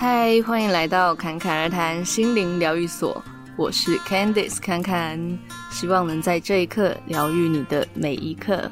[0.00, 3.20] 嗨，欢迎来到侃侃而谈心灵疗愈所，
[3.56, 5.36] 我是 Candice 侃侃，
[5.72, 8.70] 希望能在这一刻疗愈你的每一刻。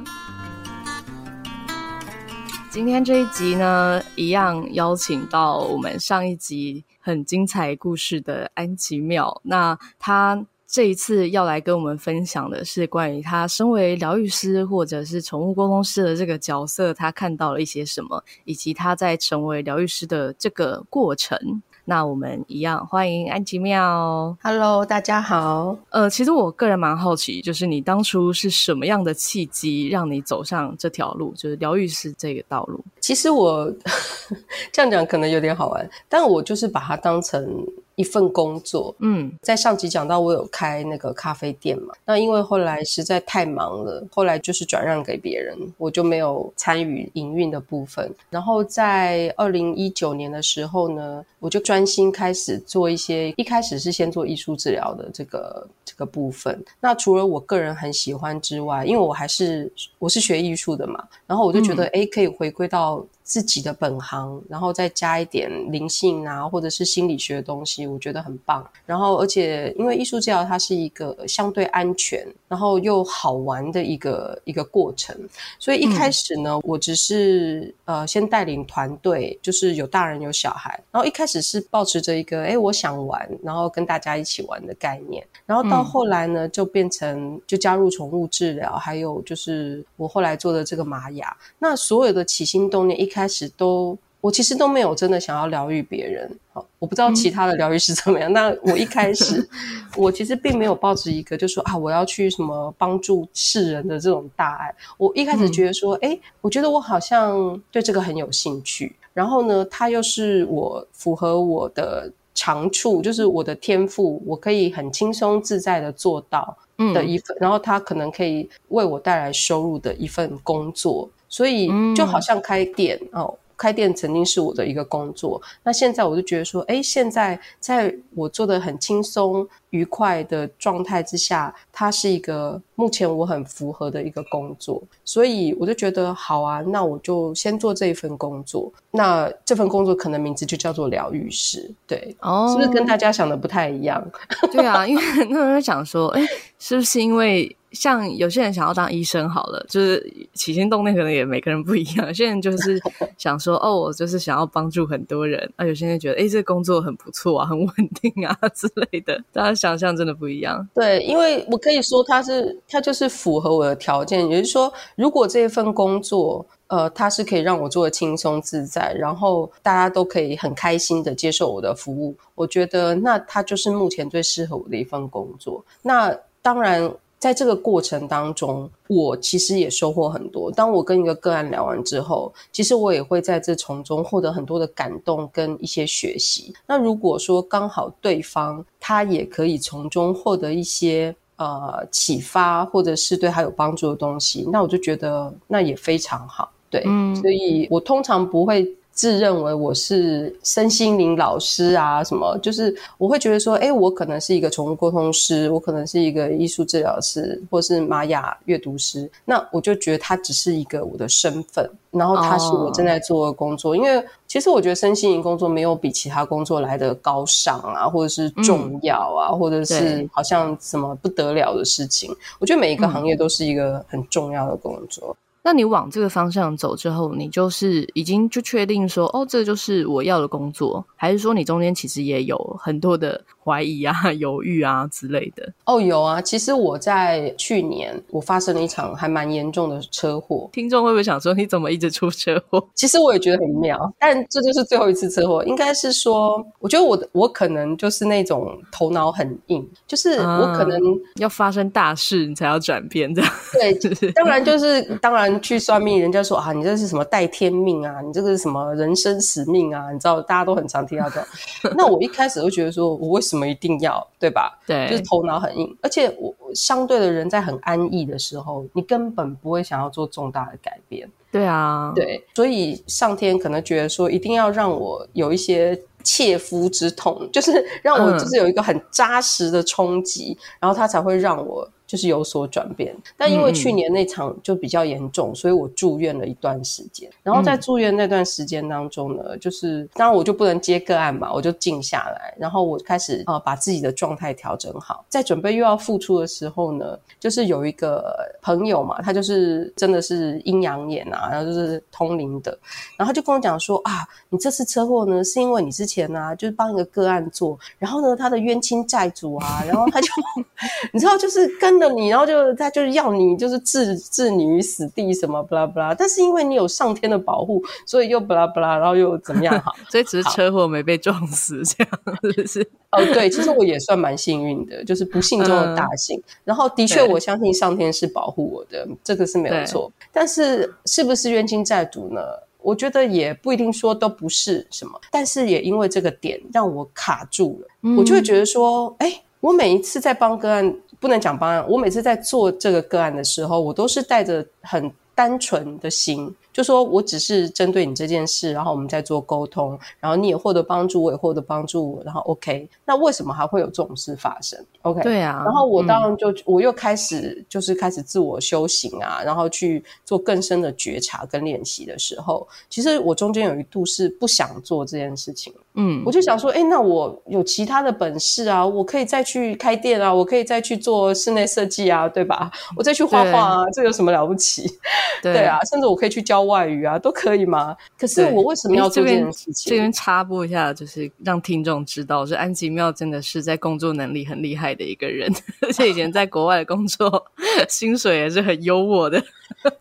[2.71, 10.47] 今天这一集呢，一样邀请到我们上一集很精彩故事的安琪妙，那她。
[10.77, 21.63] 这一次要来跟我们分享的是关于他身为疗愈师或者是宠物沟通师的这个角色，他看到了一些什么，以及他在成为疗愈师的这个过程。
[21.87, 24.37] 那我们一样欢迎安吉妙。
[24.43, 25.79] Hello，大家好。
[25.89, 32.85] 呃，其实我个人蛮好奇，就是你当初是什么样的契机让你走上这条路，就是疗愈师这个道路？
[33.01, 33.73] 其实我
[34.71, 37.67] 这样讲可能有点好玩，但我就是把它当成。
[37.97, 48.15] 一份工作，嗯，在上集讲到我有开那个咖啡店嘛，那因为后来实在太忙了，后来就是转让给别人，我就没有参与营运的部分。
[48.31, 56.63] 然后在二零一九年的时候呢，我就专心开始做一些，一开始是先做艺术治疗的这个这个部分。
[56.79, 63.05] 那除了我个人很喜欢之外，因为我还是我是学艺术的嘛，然后我就觉得，诶，可以回归到。
[63.27, 68.65] 自己的本行，然后再加一点灵性啊，或者是心理学的东西，我觉得很棒。
[68.87, 75.13] 然后，而且因为艺术治疗它是一个相对安全，然后又好玩的一个一个过程，
[75.59, 80.81] 所以一开始呢，嗯、我只是呃先带领团队，就是有大人有小孩。
[80.93, 85.27] 然后一开始是抱持着一个哎我想玩，然后跟大家一起玩的概念。
[85.47, 91.37] 然后到后来呢，就变成就加入宠物治疗，还有就是我后来做的这个玛雅。
[91.59, 93.16] 那所有的起心动念一。
[93.17, 96.31] 开始都，我其实都没有真的想要疗愈别人。
[96.53, 98.31] 好，我不知道其他的疗愈师怎么样。
[98.31, 99.49] 嗯、那我一开始，
[99.97, 104.75] 我其实并没有抱着一个，就说啊，我要去什么帮助世人的这种大爱。
[104.99, 108.95] 我一开始觉得说，哎、嗯，我觉得我好像对这个很有兴趣。
[109.15, 116.55] 然后呢，它又是我符合我的长处，就是我的天赋，我可以很轻松自在的做到
[116.93, 117.35] 的一份。
[117.37, 121.09] 嗯、然后他可能可以为我带来收入的一份工作。
[121.29, 125.41] 所以就好像开店、嗯、哦，开店曾经是我的一个工作。
[125.63, 134.83] 那现在我就觉得说，哎，现在在我做的很轻松愉快的状态之下，它是一个目前我很符合的一个工作。
[135.05, 138.73] 所以我就觉得好啊，那我就先做这一份工作。
[138.91, 144.03] 那这份工作可能名字就叫做疗愈师，对，哦，是不是跟大家想的不太一样？
[144.51, 146.23] 对啊，因为很多人会想说，哎，
[146.59, 147.55] 是不是因为？
[147.73, 152.07] 像有些人想要当医生，好了，就是起心动念可能也每个人不一样。
[152.07, 152.81] 有些人就是
[153.19, 155.53] 想说，哦，我就是想要帮助很多人。
[155.57, 157.69] 啊，有些人觉得，哎，这个工作很不错啊，很稳
[158.01, 159.23] 定啊之类的。
[159.31, 160.67] 大家想想象真的不一样。
[160.73, 164.29] 对，因为我可以说，它是它就是符合我的条件。
[164.29, 175.65] 也就是说，如果这份工作，呃，它是可以让我做的轻松自在，然后大家都可以很开心的接受我的服务，我觉得那它就是目前最适合我的一份工作。
[175.83, 176.91] 那当然。
[177.27, 180.49] 在这个过程当中，我其实也收获很多。
[180.49, 186.55] 当我跟一个个案聊完之后，其实我也会在这从中获得很多的感动跟一些学习。
[186.69, 196.53] 那如果说刚好对方他也可以从中获得一些呃启发，或者是对他有帮助的东西，那我就觉得那也非常好。
[196.71, 198.73] 对，嗯，所以我通常不会。
[198.97, 209.09] 自认为我是身心灵老师啊，什么就是我会觉得说，哎，我可能是一个宠物沟通师，我可能是一个艺术治疗师，或是玛雅阅读师。
[209.27, 213.73] 那我就觉得它只是一个我的身份，然后它是我正在做的工作。
[213.73, 213.77] Oh.
[213.77, 222.11] 因为其实我觉得身心灵工作没有比其他工作来得高尚啊，或者是重要啊，嗯、或者是好像什么不得了的事情。
[222.39, 225.15] 我觉得每一个行业都是一个很重要的工作。
[225.47, 235.49] 那你往这个方向走之后，你就是已经就确定说，哦，这就是我要的工作，还是说你中间其实也有很多的怀疑啊、 犹豫啊之类的？
[235.67, 236.21] 哦，有啊。
[236.21, 240.51] 其实我在去年我发生了一场还蛮严重的车祸。
[240.53, 242.67] 听众会不会想说，你怎么一直出车祸？
[242.75, 245.45] 其实我也觉得很妙，但这就是最后一次车祸。
[245.45, 253.33] 应该是说，我觉得我的我可能就是那种头脑很硬，就是我可能、嗯、要发生大事你才要转变这样。
[253.53, 255.36] 对，就 是当然就是当然。
[255.41, 258.01] 去算命，人家说啊，你这是什么带天命啊？
[258.01, 259.91] 你这个是什么人生使命啊？
[259.93, 261.25] 你知道，大家都很常听到这。
[261.77, 264.59] 那我一开始会觉得说，我为什么一定要，对吧？
[264.67, 271.09] 对，就是头脑很硬，而且我相对的人在很安逸的时候，你根本不会想要做重大的改变。
[271.31, 275.81] 对啊，对，所以上天可能觉得说，一定要让我有一些。
[276.09, 282.95] 切肤之痛，就是让我就是有一个很扎实的冲击，嗯、然后他才会让我就是有所转变。
[283.17, 287.11] 但因为去年那场就比较严重，所以我住院了一段时间。
[287.23, 295.05] 然后在住院那段时间当中呢，就是当然我就不能接个案嘛，我就静下来，然后我开始呃把自己的状态调整好。
[295.09, 302.59] 在准备又要复出的时候呢，就是有一个朋友嘛，他就是真的是阴阳眼啊，然后就是通灵的，
[302.97, 310.09] 然后他就跟我讲说啊，你这次车祸呢是因为你之前呢、啊、就是帮一个个案做，然后呢他的冤亲债主啊，然后他就
[310.93, 321.91] 你知道就是跟着你，然后就他就是要你就是置置你于死地什么不拉不拉，但是因为你有上天的保护，所以又不拉不拉，然后又怎么样好， 所以只是车祸没被撞死这样，
[322.23, 322.71] 是不是？
[322.93, 326.19] 哦，对，其实我也算蛮幸运的，就是不幸中的大幸。
[326.19, 329.91] 嗯、然后的确，我相信上天是保护我的，这个是没有错。
[330.13, 332.21] 但是是不是冤亲债主呢？
[332.63, 335.01] 我觉得也不一定说都不是什么。
[335.11, 340.75] 但是也因为这个点让我卡住了，嗯、我就会觉得说，哎，我每一次在帮个案，
[341.07, 346.33] 不能讲方案，我每次在做这个个案的时候，我都是带着很单纯的心。
[346.53, 372.51] 就说我只是针对你这件事，然后我们再做沟通，然后你也获得帮助，我也获得帮助，然后 OK，那为什么还会有这种事发生？OK，对啊，然后我当然就、嗯、我又开始就是开始自我修行啊，然后去做更深的觉察跟练习的时候，其实我中间有一度是不想做这件事情，嗯，我就想说，哎，那我有其他的本事啊，我可以再去开店啊，我可以再去做室内设计啊，对吧？
[372.79, 374.67] 我再去画画啊，这有什么了不起？
[375.21, 376.47] 对，对啊，甚至我可以去教。
[376.47, 377.77] 外语啊，都可以吗？
[377.99, 379.71] 可是我为什么要做这件事情？
[379.71, 385.29] 这边插播一下，就是让听众知道，是安吉妙真的是在工作能力很厉害的一个人，
[385.63, 387.27] 而且以前在国外的工作
[387.69, 389.21] 薪水也是很优渥的。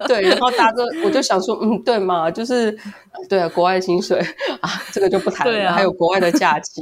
[0.08, 2.76] 对， 然后大哥，我就想说，嗯，对嘛，就是
[3.30, 4.20] 对啊，国外薪水
[4.62, 5.72] 啊，这个就不谈了。
[5.72, 6.82] 还有国外的假期，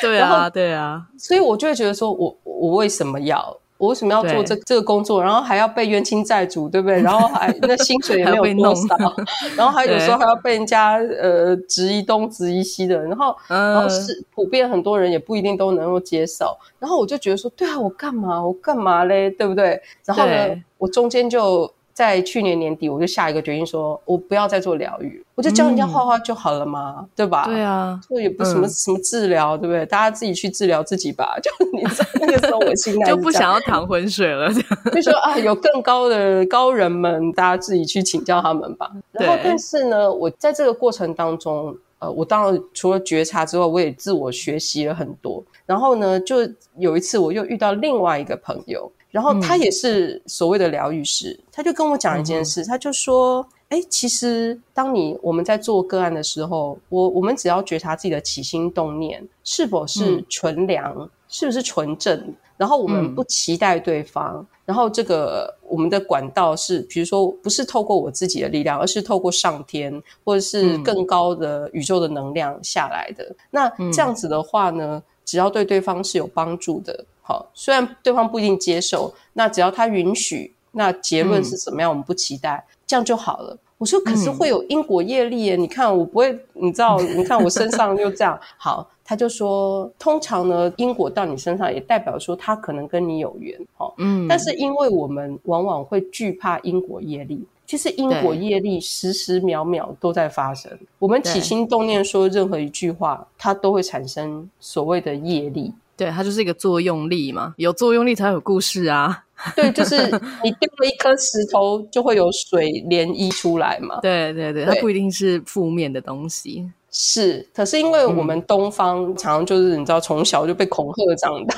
[0.00, 3.58] 对啊，对啊，所以我就会觉得说，我我为什么要？
[3.76, 5.22] 我为什么要做这这个工作？
[5.22, 7.02] 然后还要被冤亲债主，对不对？
[7.02, 8.96] 然后还那薪水也 没有多少，
[9.56, 16.56] 然后还有时候还要被人家呃质疑东质疑西的，然后、嗯、然后是普遍很多人也不一定都能够接受。
[16.78, 18.44] 然后我就觉得说，对啊，我干嘛？
[18.44, 19.28] 我干嘛嘞？
[19.30, 19.80] 对不对？
[20.04, 21.70] 然后呢，我中间就。
[21.94, 27.44] 在去年年底，我就下一个决心说，说我不要再做疗愈，我就教人家画画就好了嘛，嗯、对吧？
[27.46, 29.86] 对啊，就也不什么、嗯、什么治疗，对不对？
[29.86, 31.38] 大家自己去治疗自己吧。
[31.40, 34.52] 就你在那个时候，我心态 就不想要淌浑水了。
[34.92, 38.90] 就说啊，有更高的高人们，大家自己去请教他们吧。
[39.12, 45.40] 然后，但是呢，我在这个过程当中，呃，我当然除了觉察之外，我也自我学习了很多。
[45.64, 46.38] 然后呢，就
[46.76, 48.90] 有一次我又遇到另外一个朋友。
[49.14, 73.22] 然后他也是所谓的疗愈师，嗯、他就跟我讲一件事，嗯、他就说：“哎，其实当你我们在做个案的时候，我我们只要觉察自己的起心动念是否是纯良，嗯、是不是纯正，然后我们不期待对方，嗯、然后这个我们的管道是，比如说不是透过我自己的力量，而是透过上天或者是更高的宇宙的能量下来的。
[73.22, 83.56] 嗯、那这样子的话呢，只要对对方是有帮助的。”好，虽然对方不一定接受，那只要他允许，那结论是什么样，嗯、我们不期待，这样就好了。
[83.78, 88.38] 我说，可是会有因果业力耶，嗯、你看我不会，你知道， 你看我身上又这样。
[88.58, 93.58] 好，他就说，通常呢，因果到你身上也代表说他可能跟你有缘。
[93.74, 100.70] 好，嗯，但是因为我们往往会惧怕因果业力，其实因果业力时时秒秒都在发生。
[100.98, 105.72] 我们起心动念说任何一句话，它都会产生所谓的业力。
[105.96, 109.24] 对，它就是一个作用力嘛，有作用力才有故事啊。
[109.56, 109.96] 对，就是
[110.42, 113.98] 你丢了一颗石头，就会有水涟漪出来嘛。
[114.00, 116.70] 对对对，它不一定是负面的东西。
[116.90, 121.56] 是，可是因为我们东方常常就是你知道，从小就被恐吓长大，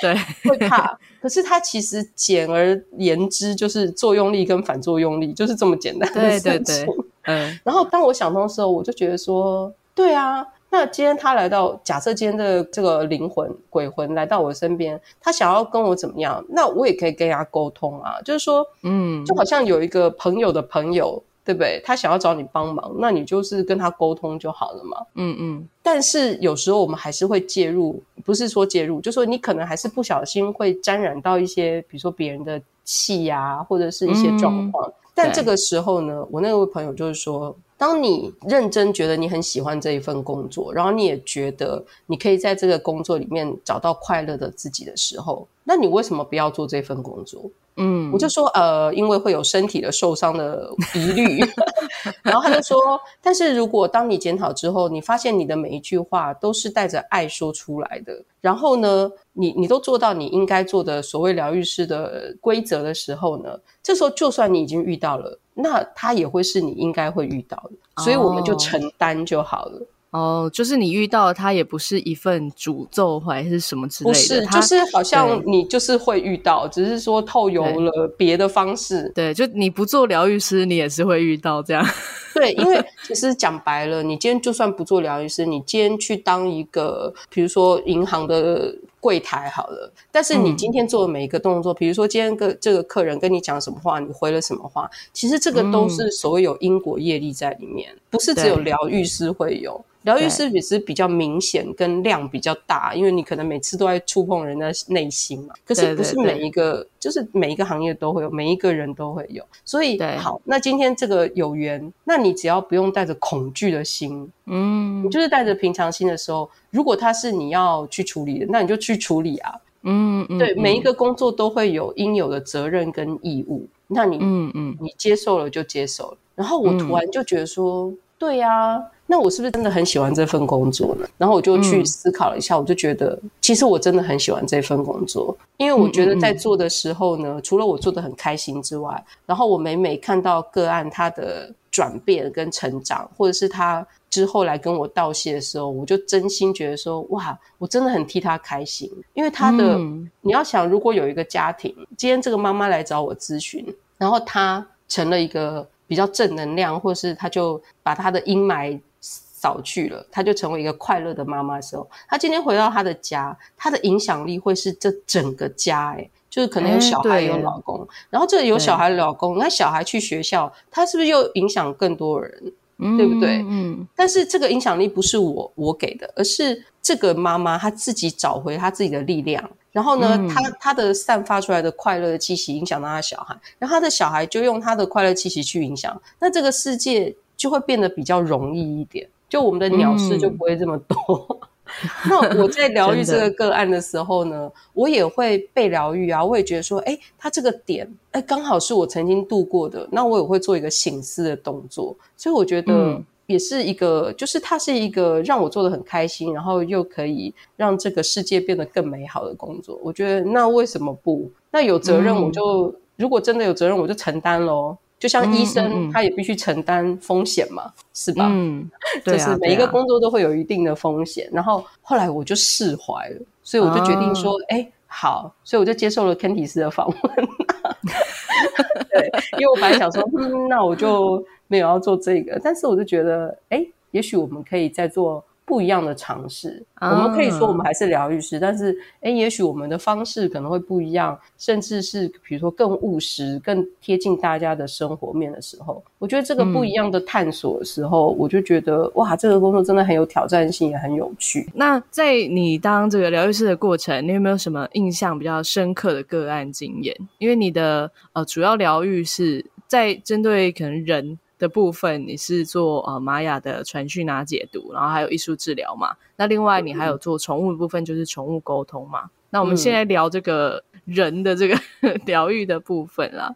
[0.00, 0.14] 对，
[0.48, 0.96] 会怕。
[1.20, 6.52] 可是它其实简而言之，就是作用力跟反作用力，就是这么简单的事情。
[6.52, 7.60] 对对对，嗯。
[7.64, 10.46] 然后当我想通的时候，我就觉得说，对啊。
[10.72, 16.44] 那今天他来到，假设今天的这个灵魂鬼魂来到我身边，他想要跟我怎么样？
[16.48, 21.82] 那我也可以跟他沟通啊，就是说，嗯，就好像有一个朋友的朋友，对不对？
[21.84, 24.96] 他想要找你帮忙，那你就是跟他沟通就好了嘛。
[25.16, 25.68] 嗯嗯。
[25.82, 34.88] 但是有时候我们还是会介入，不是说介入，就说你可能还是不小心会沾染到一些，比如说别人的气呀、啊，或者是一些状况。
[34.88, 37.52] 嗯、但这个时候呢，我那位朋友就是说。
[37.80, 47.40] 当你认真觉得你很喜欢这一份工作，然后你也觉得你可以在这个工作里面找到快乐的自己的时候，那你为什么不要做这份工作？
[47.76, 51.40] 嗯，我就说，呃，因为会有身体的受伤的疑虑。
[52.22, 69.86] 然后他就说，但是如果当你检讨之后，你发现你的每一句话都是带着爱说出来的，然后呢，你你都做到你应该做的所谓疗愈师的规则的时候呢，这时候就算你已经遇到了，那他也会是你应该会遇到的，所以我们就承担就好了。
[70.10, 79.08] 哦，就是你遇到他也不是一份诅咒还是什么之类的，不是，就是好像你就是会遇到，只是说透由了别的方式。
[79.14, 81.86] 对，就你不做疗愈师，你也是会遇到这样。
[82.34, 99.82] 对，因为 其实讲白了，你今天就算不做疗愈师，你今天去当一个，比如说银行的柜台好了，但是你今天做的每一个动作，嗯、比如说今天跟这个客人跟你讲什么话，你回了什么话，其实这个都是所谓有因果业力在里面，嗯、不是只有疗愈师会有。
[100.02, 105.54] 疗愈师也是比较明显，跟量比较大，因为你可能每次都在触碰人的内心嘛。
[105.64, 109.44] 可是不是每一个，就是每一个行业都会有，每一个人都会有。
[109.64, 119.52] 所以好，那今天这个有缘，那你只要不用带着恐惧的心，嗯，你就是带着平常心的时候，如果他是你要去处理的，那你就去处理啊。
[119.82, 126.18] 嗯嗯，对，每一个工作都会有应有的责任跟义务，那你嗯嗯，你接受了就接受了。
[126.34, 128.84] 然后我突然就觉得说，嗯、对呀、啊。
[129.06, 131.08] 那我是不是真的很喜欢这份工作呢？
[131.18, 149.76] 然后我就去思考了一下，我就觉得，其实我真的很喜欢这份工作，因为我觉得在做的时候呢，除了我做的很开心之外，然后我每每看到个案他的转变跟成长，或者是他之后来跟我道谢的时候，我就真心觉得说，哇，我真的很替他开心，因为他的，
[150.20, 153.66] 你要想，如果有一个家庭，今天这个妈妈来找我咨询，
[153.98, 158.78] 然后她成了一个比较正能量，或是她就把她的阴霾。
[159.02, 173.44] 扫去了，她就成为一个快乐的妈妈的时候，她今天回到她的家，她的影响力会是这整个家，诶，就是可能有小孩有老公，然后这有小孩的老公，那小孩去学校，他是不是又影响更多人，嗯、对不对？
[173.48, 173.86] 嗯。
[173.94, 189.08] 但是这个影响力不是我我给的，而是这个妈妈她自己找回她自己的力量，然后呢，她她的散发出来的快乐的气息影响到她小孩，然后她的小孩就用她的快乐气息去影响，那这个世界就会变得比较容易一点。
[189.28, 190.98] 就我们的鸟事就不会这么多。
[191.30, 191.39] 嗯、
[192.08, 196.24] 那我在 疗愈这个个案的时候呢，我也会被疗愈啊。
[196.24, 199.88] 我也觉得说，哎，他这个点，哎，刚好是我曾经度过的。
[199.90, 201.96] 那我也会做一个醒思的动作。
[202.16, 209.78] 所以我觉得也是一个，嗯、就是它是一个让我做的很开心，然后又可以让这个世界变得更美好的工作。
[209.82, 211.30] 我觉得那为什么不？
[211.50, 214.76] 那有责任我就，嗯、如果真的有责任，我就承担喽。
[215.00, 218.26] 就像医生，他也必须承担风险嘛，是吧？
[218.30, 218.70] 嗯，
[219.02, 221.28] 对啊，就是每一个工作都会有一定的风险。
[221.32, 226.96] 然后后来我就释怀了，所以我就决定说，哎、哦，好，所以我就接受了 Kentis 斯的访问。
[228.92, 235.24] 对，因为我本来想说，嗯，那我就没有要做这个，但是我就觉得，哎，也许我们可以再做。
[235.50, 251.50] 不一样的尝试，我们可以说我们还是疗愈师，但是，诶，也许我们的方式可能会不一样，甚至是比如说更务实、更贴近大家的生活面的时候，我觉得这个不一样的探索的时候，嗯、我就觉得哇，这个工作真的很有挑战性，也很有趣。
[251.52, 256.96] 那在你当这个疗愈师的过程，你有没有什么印象比较深刻的个案经验？
[257.18, 261.18] 因为你的呃主要疗愈是在针对可能人。
[261.40, 265.96] 的部分，你是做呃玛雅的传讯啊解读，然后还有艺术治疗嘛？
[266.16, 269.04] 那另外你还有做宠物的部分，就是宠物沟通嘛？
[269.04, 271.58] 嗯、那我们现在聊这个人的这个
[272.04, 273.34] 疗愈的部分啦。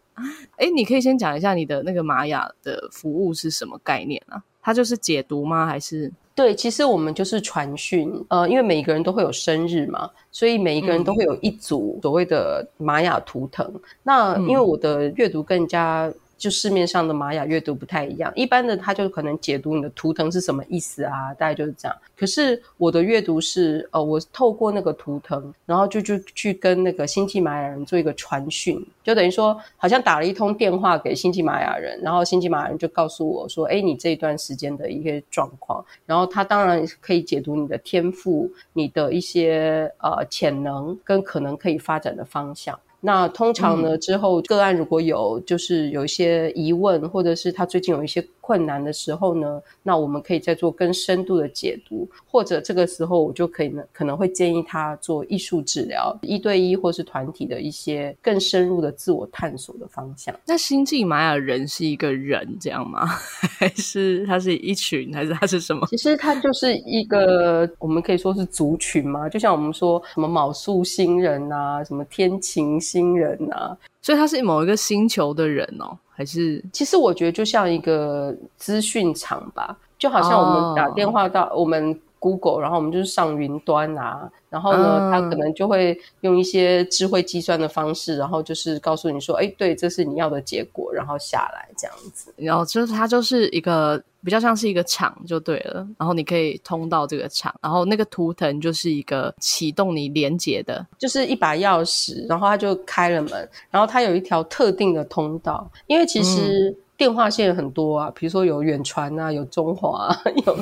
[0.57, 4.41] 哎，你可以先讲一下你的那个玛雅的服务是什么概念啊？
[4.61, 5.65] 它就是解读吗？
[5.65, 6.11] 还是？
[6.35, 8.13] 对，其实我们就是传讯。
[8.27, 13.65] 呃，因为每一个人都会有生日嘛，所以每一个人都会有一组所谓的玛雅图腾。
[13.73, 16.13] 嗯、那因为我的阅读更加。
[16.37, 21.97] 就市面上的玛雅阅读不太一样，一般的他就可能解读你的图腾是什么意思啊，大概就是这样。
[22.17, 42.77] 可是我的阅读是，呃，我透过那个图腾，然后就就去跟那个星际玛雅人做一个传讯，就等于说好像打了一通电话给星际玛雅人，然后星际玛雅人就告诉我说，哎，你这一段时间的一些状况，然后他当然可以解读你的天赋，你的一些呃潜能跟可能可以发展的方向。
[43.05, 60.35] 那通常呢，之后个案如果有就是有一些疑问，或者是他最近有一些困难的时候呢，那我们可以再做更深度的解读，或者这个时候我就可以呢可能会建议他做艺术治疗，一对一或是团体的一些更深入的自我探索的方向。
[60.47, 63.05] 那星际玛雅人是一个人这样吗？
[63.59, 65.85] 还是他是一群，还是他是什么？
[65.91, 76.63] 其实他就是一个我们可以说是族群嘛，就像我们说什么卯宿星人啊，什么天晴星人啊，所以他是某一个星球的人哦，还是？
[76.71, 84.29] 其实我觉得就像一个资讯场吧，就好像我们打电话到我们 Google，然后我们就是上云端啊。
[84.49, 92.33] 然后呢，它可能就会用一些智慧计算的方式，然后就是告诉你说，哎，对，这是你要的结果，然后下来这样子。
[92.37, 106.69] 然后就是它就是一个比较像是一个场就对了，然后你可以通到这个场，然后那个图腾就是一个启动你连接的，就是一把钥匙，然后它就开了门，然后它有一条特定的通道，因为其实。
[106.69, 110.09] 嗯电话线很多啊，比如说有远传啊，有中华，
[110.45, 110.57] 有。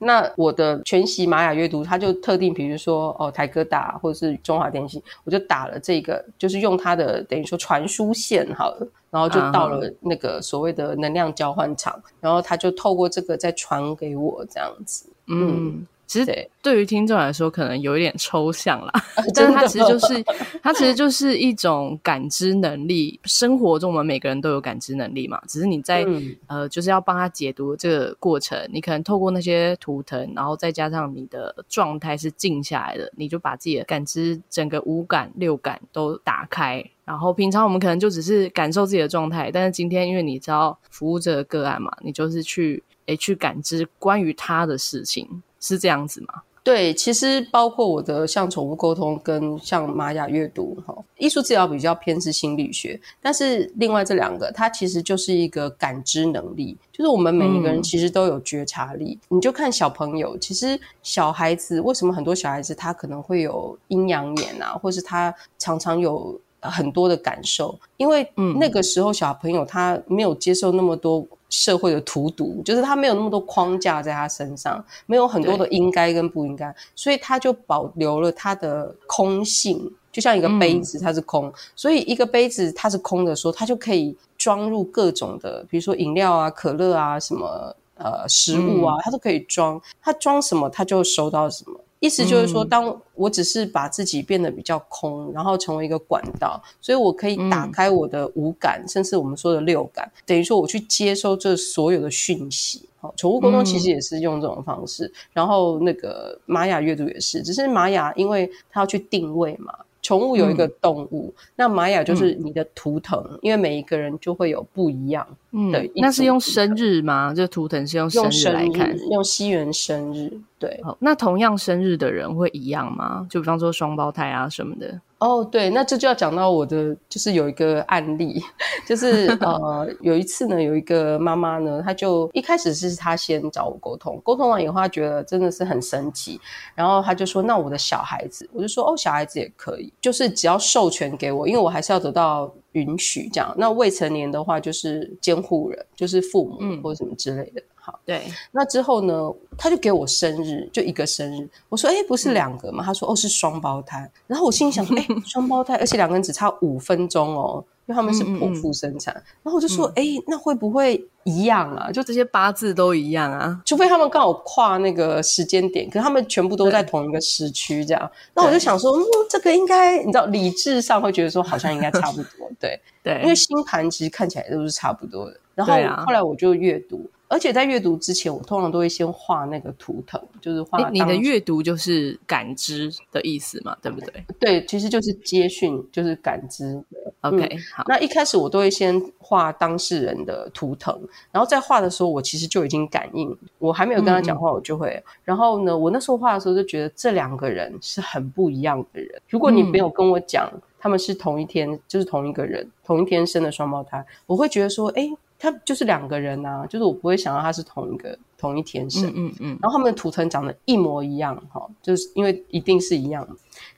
[0.00, 15.86] 那我的全息玛雅阅读，它就特定，比如说哦，台哥大或者是中华电信，我就打了这个，就是用它的等于说传输线好了，然后就到了那个所谓的能量交换场，然后它就透过这个再传给我这样子，嗯。
[16.06, 20.24] 嗯其实对于听众来说，可能有一点抽象啦，啊、 但是它其实就是
[20.62, 23.18] 它其实就是一种感知能力。
[23.24, 36.84] 生活中我们每个人都有感知能力嘛，只是你在、嗯、呃，就是要帮他解读这个过程，你可能透过那些图腾，然后再加上你的状态是静下来的，你就把自己的感知整个五感六感都打开。
[37.04, 45.42] 然后平常我们可能就只是感受自己的状态，但是今天因为你知道服务这个个案嘛，你就是去诶去感知关于他的事情。
[45.66, 46.42] 是这样子吗？
[46.62, 59.16] 对，其实包括我的像宠物沟通跟像玛雅阅读哈，艺术治疗比较偏是心理学，但是另外这两个它其实就是一个感知能力，就是我们每一个人其实都有觉察力。
[59.30, 71.24] 嗯、你就看小朋友，其实小孩子为什么很多小孩子他可能会有阴阳眼啊，或是他常常有很多的感受，因为那个时候小朋友他没有接受那么多。
[71.56, 91.80] 社会的荼毒，就是他没有那么多框架在他身上，没有很多的应该跟不应该，所以他就保留了他的空性，就像一个杯子，它是空，嗯、所以一个杯子它是空的时候，它就可以装入各种的，比如说饮料啊、可乐啊、什么呃食物啊，它都可以装，它装什么它就收到什么。
[91.98, 102.88] 意思就是说，当我只是把自己变得比较空，然后成为一个管道，所以我可以打开我的五感，甚至我们说的六感，等于说我去接收这所有的讯息。
[102.98, 109.72] 好，宠物沟通其实也是用这种方式，然后那个玛雅阅读也是，只是玛雅因为它要去定位嘛。
[110.06, 115.26] 宠物有一个动物，嗯、那玛雅就是你的图腾，嗯、因为每一个人就会有不一样
[115.72, 116.00] 的一。
[116.00, 117.34] 那是用生日吗？
[117.34, 120.32] 这图腾是用生日来看，用，用西元生日。
[120.60, 123.26] 对，那同样生日的人会一样吗？
[123.28, 125.00] 就比方说双胞胎啊什么的。
[125.18, 128.42] 哦，对，那这就要讲到我的，就是有一个案例，
[128.86, 136.38] 就是呃，有一次呢，有一个妈妈呢，她就一开始是她先找我沟通，沟通完以后，她觉得真的是很神奇，
[136.74, 143.54] 然后她就说：“那我的小孩子，我就说哦，小孩子也可以，就是只要授权给我，因为我还是要得到允许这样。
[143.56, 147.60] 那未成年的话，就是监护人，就是父母或者什么之类的。
[147.60, 151.48] 嗯”好，对，那之后呢，他就给我生日，就一个生日。
[151.68, 152.82] 我说，哎，不是两个吗？
[152.84, 154.10] 他说，哦，是双胞胎。
[154.26, 159.14] 然后我心里想说，哎， 双胞胎，而且两个人只差五分钟哦，因为他们是剖腹生产。
[159.14, 161.92] 嗯嗯，然后我就说，哎，那会不会一样啊？
[161.92, 163.62] 就这些八字都一样啊？
[163.64, 168.10] 除非他们刚好跨那个时间点，可是他们全部都在同一个时区，这样。
[168.34, 175.38] 那我就想说，嗯，这个应该，你知道，理智上会觉得说，好像应该差不多，对 对，因为星盘其实看起来都是差不多的。
[175.54, 175.72] 然后
[176.04, 177.08] 后来我就阅读。
[177.28, 180.88] 而且在阅读之前，我通常都会先画那个图腾，就是画。
[180.90, 184.24] 你的阅读就是感知的意思嘛，对不对？
[184.38, 186.82] 对，其实就是接讯，就是感知。
[187.22, 187.84] OK，嗯，好。
[187.88, 190.96] 那一开始我都会先画当事人的图腾，
[191.32, 194.90] 然后在画的时候，我其实就已经感应，我还没有跟他讲话，我就会。
[194.90, 199.20] 嗯，然后呢，我那时候画的时候就觉得这两个人是很不一样的人。
[199.28, 205.10] 如果你没有跟我讲他们是同一天，就是同一个人，同一天生的双胞胎，我会觉得说，哎。
[205.38, 213.26] 他就是两个人啊，就是我不会想到他是同一个同一天生，嗯嗯，嗯，然后他们的图腾长得一模一样，哈，就是因为一定是一样。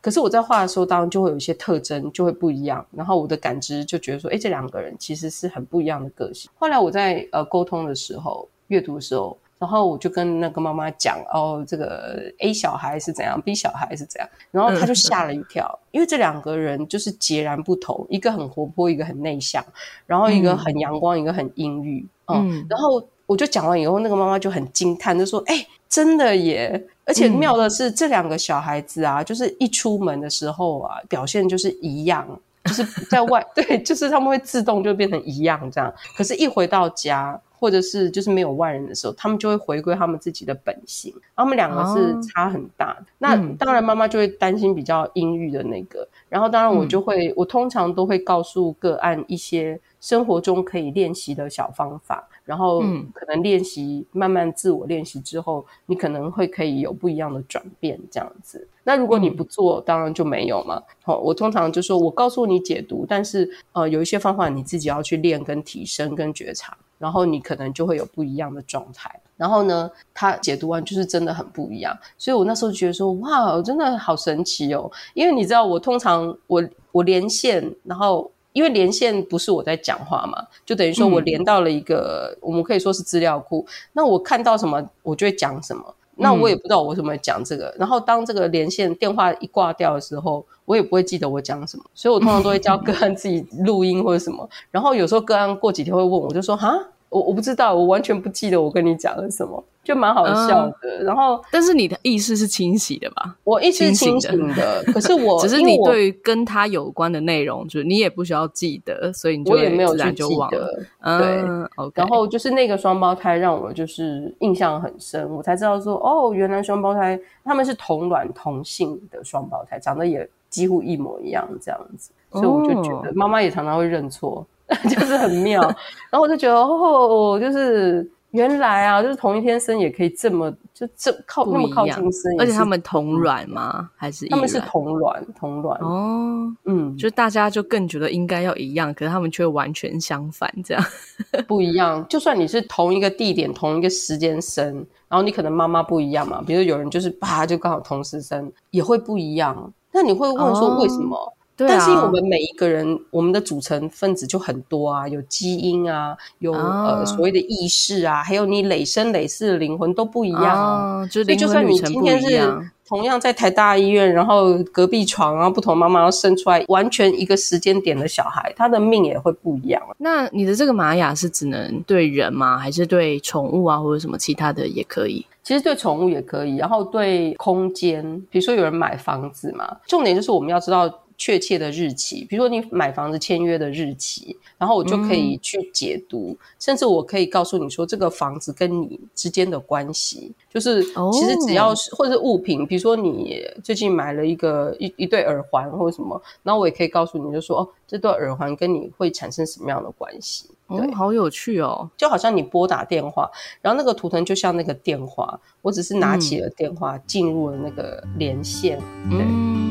[0.01, 6.51] 可是我在画的时候，当然就会有一些特征就会不一样，然后我的感知就觉得说，哎，这两个人其实是很不一样的个性。
[6.57, 19.64] 后来我在呃沟通的时候、阅读的时候，然后我就跟那个妈妈讲，哦，这个 A 小孩是怎样，B 小孩是怎样，然后他就吓了一跳，嗯、因为这两个人就是截然不同，一个很活泼，一个很内向，
[20.07, 22.66] 然后一个很阳光，嗯、一个很阴郁，嗯，嗯。
[22.71, 32.27] 然后我就讲完以后，那个妈妈就很惊叹，就说，哎，真的耶，而且妙的是，嗯、这两个小孩子啊，就是一出门的时候啊，表现就是一样。
[32.64, 35.90] 就是在外 对，就是他们会自动就变成一样这样。
[36.14, 41.12] 可是，一回到家，或者是就是没有外人的时候，他们就会回归他们自己的本性。
[41.35, 43.01] 他们两个是差很大的。
[43.01, 46.07] 哦、那当然，妈妈就会担心比较阴郁的那个。
[46.29, 52.28] 然后，当然我就会，嗯、我通常都会告诉个案一些生活中可以练习的小方法。
[52.44, 52.80] 然后，
[53.12, 58.66] 可能练习慢慢自我练习之后，你可能会可以有不一样的转变这样子。
[58.84, 60.82] 那如果你不做，当然就没有嘛。
[61.02, 69.20] 好，我通常就说我告诉你解读，但是呃，有一些方法你自己要去练、跟提升、跟觉察，然后你可能就会有不一样的状态。
[69.37, 71.94] 然后呢，他解读完就是真的很不一样。
[72.16, 74.90] 所以我那时候觉得说，哇，真的好神奇哦！
[75.12, 78.30] 因为你知道，我通常我我连线，然后。
[78.59, 83.64] 因为连线不是我在讲话嘛，就等于说我连到了一个，嗯、我们可以说是资料库。
[83.92, 85.94] 那我看到什么，我就会讲什么。
[86.16, 87.66] 那我也不知道我为什么讲这个。
[87.66, 91.85] 嗯、然后当这个连线电话一挂掉的时候，我也不会记得我讲什么。
[91.94, 94.42] 所以我通常都会叫 个案自己录音或者什么。
[94.42, 96.77] 嗯、然后有时候个案过几天会问我，就说哈。
[97.11, 100.77] 我我不知道，我完全不记得我跟你讲了什么，就蛮好笑的。
[100.83, 103.37] 嗯、然后，但是你的意识是清晰的吧？
[103.44, 110.79] 我意识是清醒的， 可是我只是你对于跟他有关的内容，就是你也不需要记得，所以你就我也没有去记得。
[111.01, 124.47] 嗯、对然后就是那个双胞胎让我就是印象很深，我才知道说哦，原来双胞胎他们是同卵同性的双胞胎，长得也几乎一模一样这样子，所以我就觉得妈妈也常常会认错。
[124.88, 125.62] 就是很妙，
[126.11, 133.88] 然后我就觉得哦，就是原来啊，就是同一天生也可以这么就这靠那么靠近生，而且他们同卵吗？
[133.96, 140.85] 还是他们是同卵同卵哦，嗯，就大家就更觉得应该要一样，可是他们却完全相反，这样
[141.48, 142.04] 不一样。
[142.07, 144.66] 就算你是同一个地点、同一个时间生，
[145.09, 149.72] 然后你可能妈妈不一样嘛，比如有人就是啪就刚好同时生，也会不一样。
[149.92, 151.16] 那你会问说为什么？
[151.16, 161.01] 哦对啊、但是因为我们每一个人，我们的组成分子就很多啊，有基因啊，有、哦、呃所谓的意识啊，还有你累生累世的灵魂都不一样啊。
[161.01, 162.49] 哦、就所以就算你今天是
[162.87, 169.83] 同样在台大医院，然后隔壁床啊，不同妈妈要生出来完全一个时间点的小孩，他的命也会不一样。
[169.99, 172.57] 那你的这个玛雅是只能对人吗？
[172.57, 175.27] 还是对宠物啊，或者什么其他的也可以？
[175.42, 180.88] 其实对宠物也可以，然后对空间，比如说有人买房子嘛，重点就是我们要知道。
[181.18, 200.48] 确切的日期，比如说你买房子签约的日期，然后我就可以去解读，嗯、甚至我可以告诉你说这个房子跟你之间的关系，就是其实只要是、哦、或者是物品，比如说你最近买了一个一一对耳环或者什么，然后我也可以告诉你就说哦，这对耳环跟你会产生什么样的关系？
[200.68, 203.28] 对，哦、好有趣哦，就好像你拨打电话，
[203.61, 208.78] 然后那个图腾就像那个电话，我只是拿起了电话、嗯、进入了那个连线，
[209.11, 209.18] 对。
[209.20, 209.67] 嗯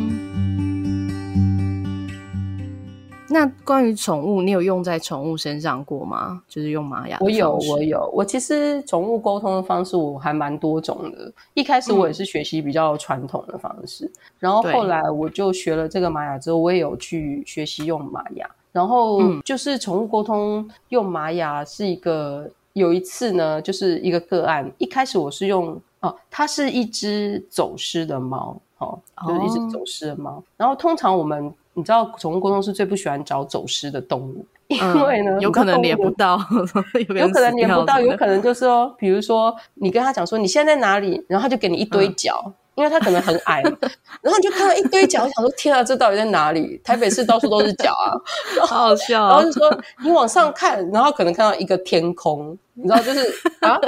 [3.29, 6.41] 那关于宠物，你有用在宠物身上过吗？
[6.47, 7.17] 就是用玛雅？
[7.19, 8.09] 我有，我有。
[8.13, 11.31] 我其实宠物沟通的方式我还蛮多种的。
[11.53, 18.49] 一开始我也是学习比较传统的方式，嗯、然后后来我就学了这个玛雅之后，我也有去学习用玛雅。
[18.71, 24.71] 然后就是宠物沟通用玛雅是一个，有一次呢，就是一个个案。
[24.77, 30.31] 一开始我是用哦，它是一只走失的猫，哦，就是一只走失的猫。
[30.31, 31.53] 哦、然后通常我们。
[31.73, 36.35] 你知道宠物沟通是最不喜欢找走失的动物，因为呢，嗯、 有可能连不到，
[37.15, 43.77] 有可能连不到，有可能就是说，比如说你跟他讲说你现在在哪里，然后他就给你一堆脚，嗯、因为他可能很矮嘛，
[44.23, 46.81] 然后你就看到一堆脚，我想说天啊，这到底在哪里？
[46.83, 48.17] 台北市到处都是脚啊，
[48.65, 49.29] 好好笑、哦。
[49.29, 53.19] 然后就说你往上看，然后可能看到一个天空，你知道就是
[53.61, 53.79] 啊，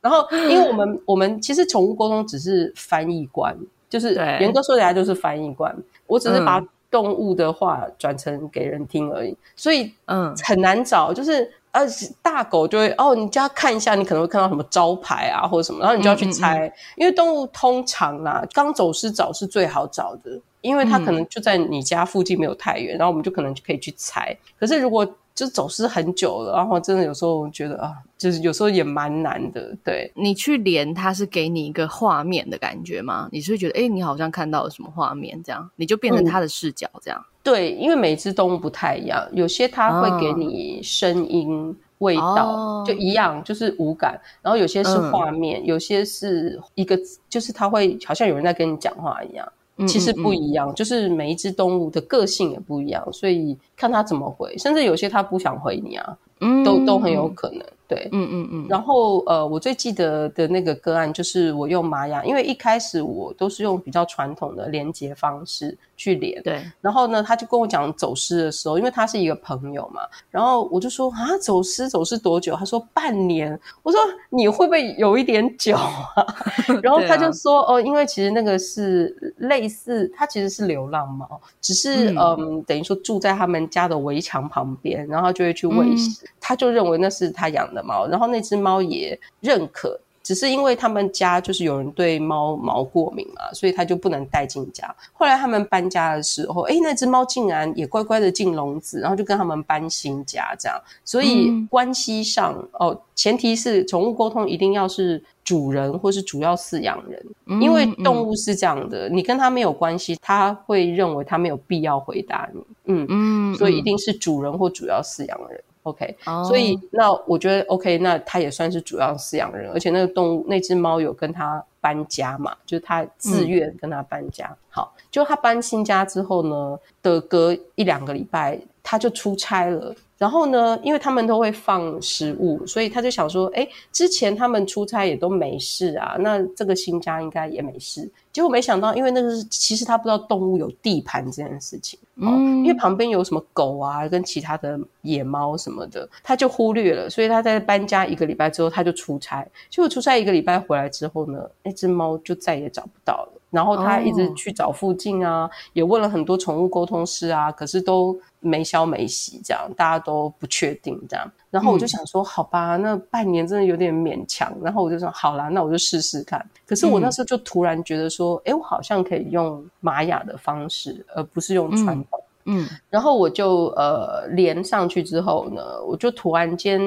[0.00, 3.54] 然后因为我们我们其实宠物沟通只是翻译官，
[3.94, 5.72] 就是严格说起来就是翻译官，
[6.08, 6.68] 我只是把、嗯。
[6.90, 10.32] 动物的话转成给人听而已，所以嗯。
[10.44, 11.82] 很难找，嗯、就是呃
[12.22, 24.36] 大狗就会哦，你就要看一下，你可能会看到什么招牌啊或者什么，然后你就要去猜，嗯嗯嗯，因为动物通常啦，刚走失找是最好找的，因为它可能就在你家附近没有太远，然后我们就可能就可以去猜。
[24.60, 25.04] 可是如果
[25.34, 29.76] 就走失很久了，然后真的有时候觉得啊，就是有时候也蛮难的。
[29.84, 33.28] 对，你去连，它是给你一个画面的感觉吗？
[33.32, 37.20] 你是会觉得，哎，你好像看到了什么画面，这样你就变成它的视角，这样。
[37.20, 44.16] 嗯、对，因为每只动物不太一样，有些它会给你声音，味道，就一样，就是五感。
[44.40, 46.96] 然后有些是画面，嗯、有些是一个，
[47.28, 49.52] 就是它会好像有人在跟你讲话一样。
[49.86, 57.60] 其实不一样，嗯嗯嗯，就是每一只动物的个性也不一样，所以看它怎么回，甚至有些它不想回你啊，嗯、都都很有可能。
[57.86, 58.66] 对，嗯嗯嗯。
[58.68, 66.42] 然后呃，我最记得的那个个案就是我用玛雅，因为一开始我都是用比较传统的连接方式去连。
[66.42, 66.62] 对。
[66.80, 72.54] 然后呢，他就跟我讲走失的时候，因为他是一个朋友嘛，然后我就说啊，走失走失多久？
[72.56, 73.58] 他说半年。
[73.82, 76.24] 我说你会不会有一点久啊？
[76.82, 94.94] 然后他就说、啊、哦，因为其实那个是类似，他其实是流浪猫，只是嗯、呃，等于说住在他们家的围墙旁边，然后他就会去喂食，嗯、他就认为那是他养的猫，然后那只猫也认可，只是因为他们家就是有人对猫毛过敏嘛，所以他就不能带进家。
[95.12, 100.80] 后来他们搬家的时候，诶，那只猫竟然也乖乖的进笼子，然后就跟他们搬新家这样。
[101.04, 107.22] 所以关系上、嗯、哦，前提是宠物沟通一定要是主人或是主要饲养人，
[107.60, 112.62] 因为动物是这样的，嗯、你跟它没有关系，它会认为它没有必要回答你。
[112.86, 115.62] 嗯嗯，所以一定是主人或主要饲养人。
[115.84, 116.46] OK，、oh.
[116.46, 124.46] 所以那我觉得 OK，那他也算是主要饲养人，而且那个动物那只猫有跟他搬家嘛，就是他自愿跟他搬家。
[124.50, 129.92] 嗯、好，就他搬新家之后呢，的隔一两个礼拜他就出差了。
[130.16, 138.08] 然后呢，因为他们都会放食物，所以他就想说，哎，之前他们出差也都没事啊，那这个新家应该也没事。
[138.32, 142.30] 结果没想到，因为那个是其实他不知道动物有地盘这件事情，嗯、哦，
[142.62, 147.10] 因为旁边有什么狗啊，跟其他的野猫什么的，他就忽略了。
[147.10, 149.44] 所以他在搬家一个礼拜之后，他就出差。
[149.68, 153.32] 结果出差一个礼拜回来之后呢，那只猫就再也找不到了。
[153.54, 161.30] 然后他一直去找附近啊，哦、也问了很多宠物沟通师啊，可是都没消没息，这样大家都不确定这样。
[161.50, 164.52] 然后我就想说，嗯、好吧，那半年真的有点勉强。
[164.60, 166.44] 然后我就说，好啦，那我就试试看。
[166.66, 172.20] 可是我那时候就突然觉得说，哎、嗯，我好像可以用玛雅的方式，而不是用传统。
[172.46, 172.64] 嗯。
[172.64, 176.80] 嗯然后我就呃连上去之后呢，我就突然间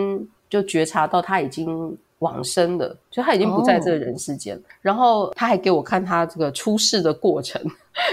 [0.49, 1.97] 就觉察到他已经。
[2.19, 4.61] 往生的，就他已经不在这个人世间了。
[4.61, 4.71] Oh.
[4.81, 7.61] 然后他还给我看他这个出世的过程，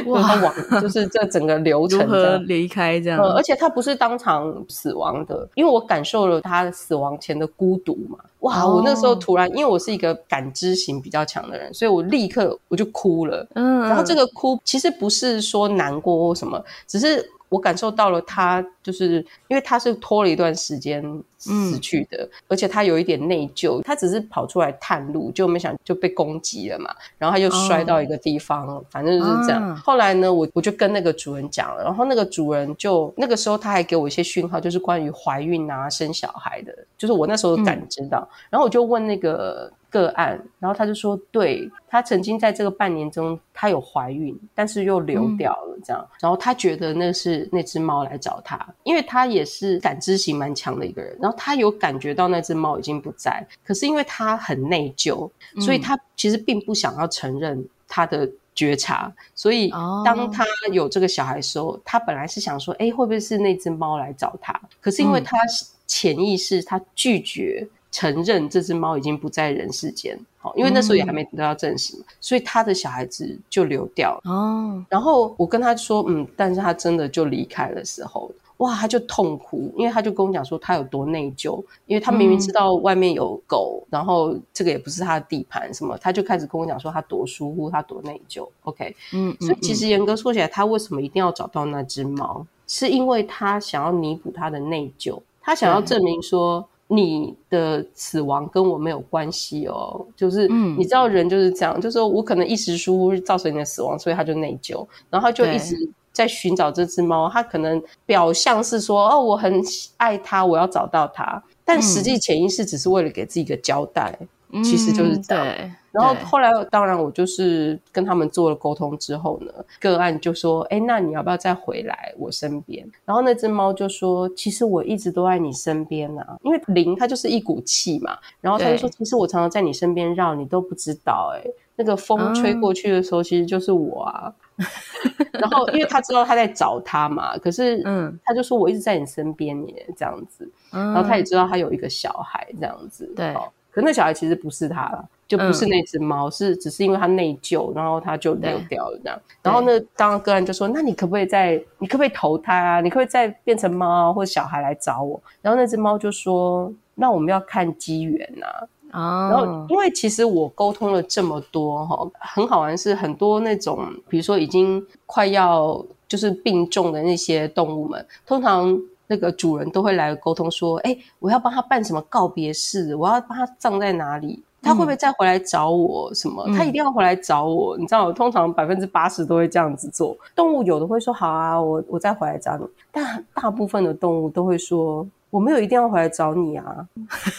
[0.07, 3.33] 哇他往就是这整个流程如何离开这样、嗯。
[3.33, 8.19] 而且他不是当场死亡的，因为我感受了他死亡前的孤独嘛。
[8.40, 8.77] 哇！Oh.
[8.77, 13.47] 我那时候突然，因为我是一个感知型比较强的人，所以我立刻我就哭了。
[13.55, 17.31] 嗯，然后这个哭其实不是说难过或什么，只是。
[17.55, 21.01] 我感受到了他，就是因为他是拖了一段时间
[21.38, 29.62] 死去的，嗯、而且他有一点内疚，他只是跑出来探路，就没想就被攻击了嘛，然后他就摔到一个地方，哦、反正就是这样。
[29.62, 39.71] 啊、后来呢，我我就跟那个主人讲了，然后那个主人就那个时候他还给我一些讯号，就是关于怀孕啊、生小孩的，就是我那时候感知到，嗯、然后我就问那个。
[39.94, 46.02] 个案，然后他就说，对，他曾经在这个半年中，他有怀孕，但是又流掉了，这样。
[46.02, 51.16] 嗯、然后他觉得那是那只猫来找他，因为他也是感知型蛮强的一个人。
[51.20, 55.30] 然后他有感觉到那只猫已经不在，可是因为他很内疚，
[55.61, 59.12] 所以他其实并不想要承认他的觉察。
[59.37, 59.70] 所以
[60.04, 64.61] 当他有这个小孩的时候，他本来是想说，哎，会不会是那只猫来找他？
[64.80, 65.38] 可是因为他
[65.87, 67.64] 潜意识，他拒绝。
[67.94, 74.33] 承认这只猫已经不在人世间，好，因为那时候也还没得到证实嘛，嗯、所以他的小孩子就流掉了。
[74.33, 88.44] 哦，然后我跟他说，嗯，但是他真的就离开的时候，哇，他就痛哭，因为他就跟我讲说他有多内疚，因为他明明知道外面有狗，嗯、然后这个也不是他的地盘，什么，他就开始跟我讲说他多疏忽，他多内疚。
[88.64, 96.68] OK，嗯，所以其实严格说起来，他为什么一定要找到那只猫，是因为他想要弥补他的内疚，他想要证明说。
[96.88, 105.77] 你的死亡跟我没有关系哦，就是你知道人就是这样，嗯、就是说我可能一时疏忽造成你的死亡，所以他就内疚，然后他就一直
[106.12, 107.29] 在寻找这只猫。
[107.29, 109.62] 他可能表象是说哦，我很
[109.97, 114.16] 爱它，我要找到它，但实际潜意识只是为了给自己一个交代。
[114.20, 114.29] 嗯
[114.62, 115.45] 其实就是这样。
[115.45, 131.33] 对，然后后来当然我就是跟他们做了沟通之后呢，个案就说：“哎，那你要不要再回来我身边？”然后那只猫就说：“其实我一直都在你身边啊，因为灵它就是一股气嘛。”然后他就说：“其实我常常在你身边绕，你都不知道。
[131.35, 131.43] 哎，
[131.77, 134.33] 那个风吹过去的时候，其实就是我啊。
[135.33, 143.35] ”然后因为他知道他在找他嘛，可是嗯，他就说：“我一直在你身边耶，这样子。”然后他也知道他有一个小孩这样子，对。
[143.75, 149.21] 可那小孩其实不是他了，就不是那只猫，嗯、是只是因为他内疚，然后他就溜掉了这样。
[149.43, 152.81] 对然后呢，当个案就说：“那你可不可以再，你可不可以投胎啊？
[152.81, 158.47] 你可不可以再变成猫或者小孩来找我？”然后那只猫就说：“那我们要看机缘呐。
[158.93, 176.12] 啊，然后因为其实我沟通了这么多哈，很好玩是很多那种，比如说已经快要就是病重的那些动物们，通常那个主人都会来沟通说，哎，我要帮他办什么告别式，我要帮他葬在哪里，他会不会再回来找我？
[176.14, 176.47] 什么？
[176.57, 177.77] 他一定要回来找我？
[177.77, 180.17] 你知道，通常百分之八十都会这样子做。
[180.35, 185.07] 动物有的会说好啊，我我再回来找你，但大部分的动物都会说。
[185.31, 186.87] 我没有一定要回来找你啊，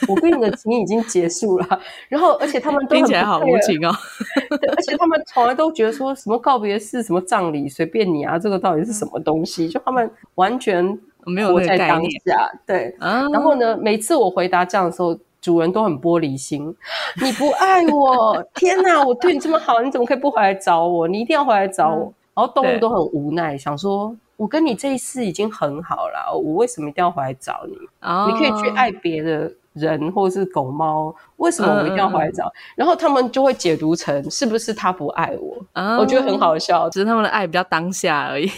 [0.10, 1.80] 我跟你的情已经结束了。
[2.10, 3.96] 然后，而且他们都听起来好无情哦。
[4.60, 9.70] 对，而且他们从来都觉得说什么告别式、什么葬礼随便你啊，这个到底是什么东西？
[9.70, 10.86] 就他们完全
[11.26, 12.52] 没有在当下。
[12.66, 16.76] 对，然后呢，每次我回答这样的时候，主人都很玻璃心。
[17.22, 19.04] 你不爱我， 天哪！
[19.04, 21.08] 我对你这么好，你怎么可以不回来找我？
[21.08, 22.14] 你一定要回来找我。
[22.34, 24.16] 然后动物都很无奈，想说。
[24.38, 28.28] 我跟你这一世已经很好了，我为什么一定要回来找你？Oh.
[28.28, 32.52] 你可以去爱别的人或者是狗猫，为什么我一定要回来找？Uh.
[32.76, 35.98] 然后他们就会解读成是不是他不爱我？Uh.
[36.00, 38.52] 我觉得很好笑，只是他们的爱比较当下而已。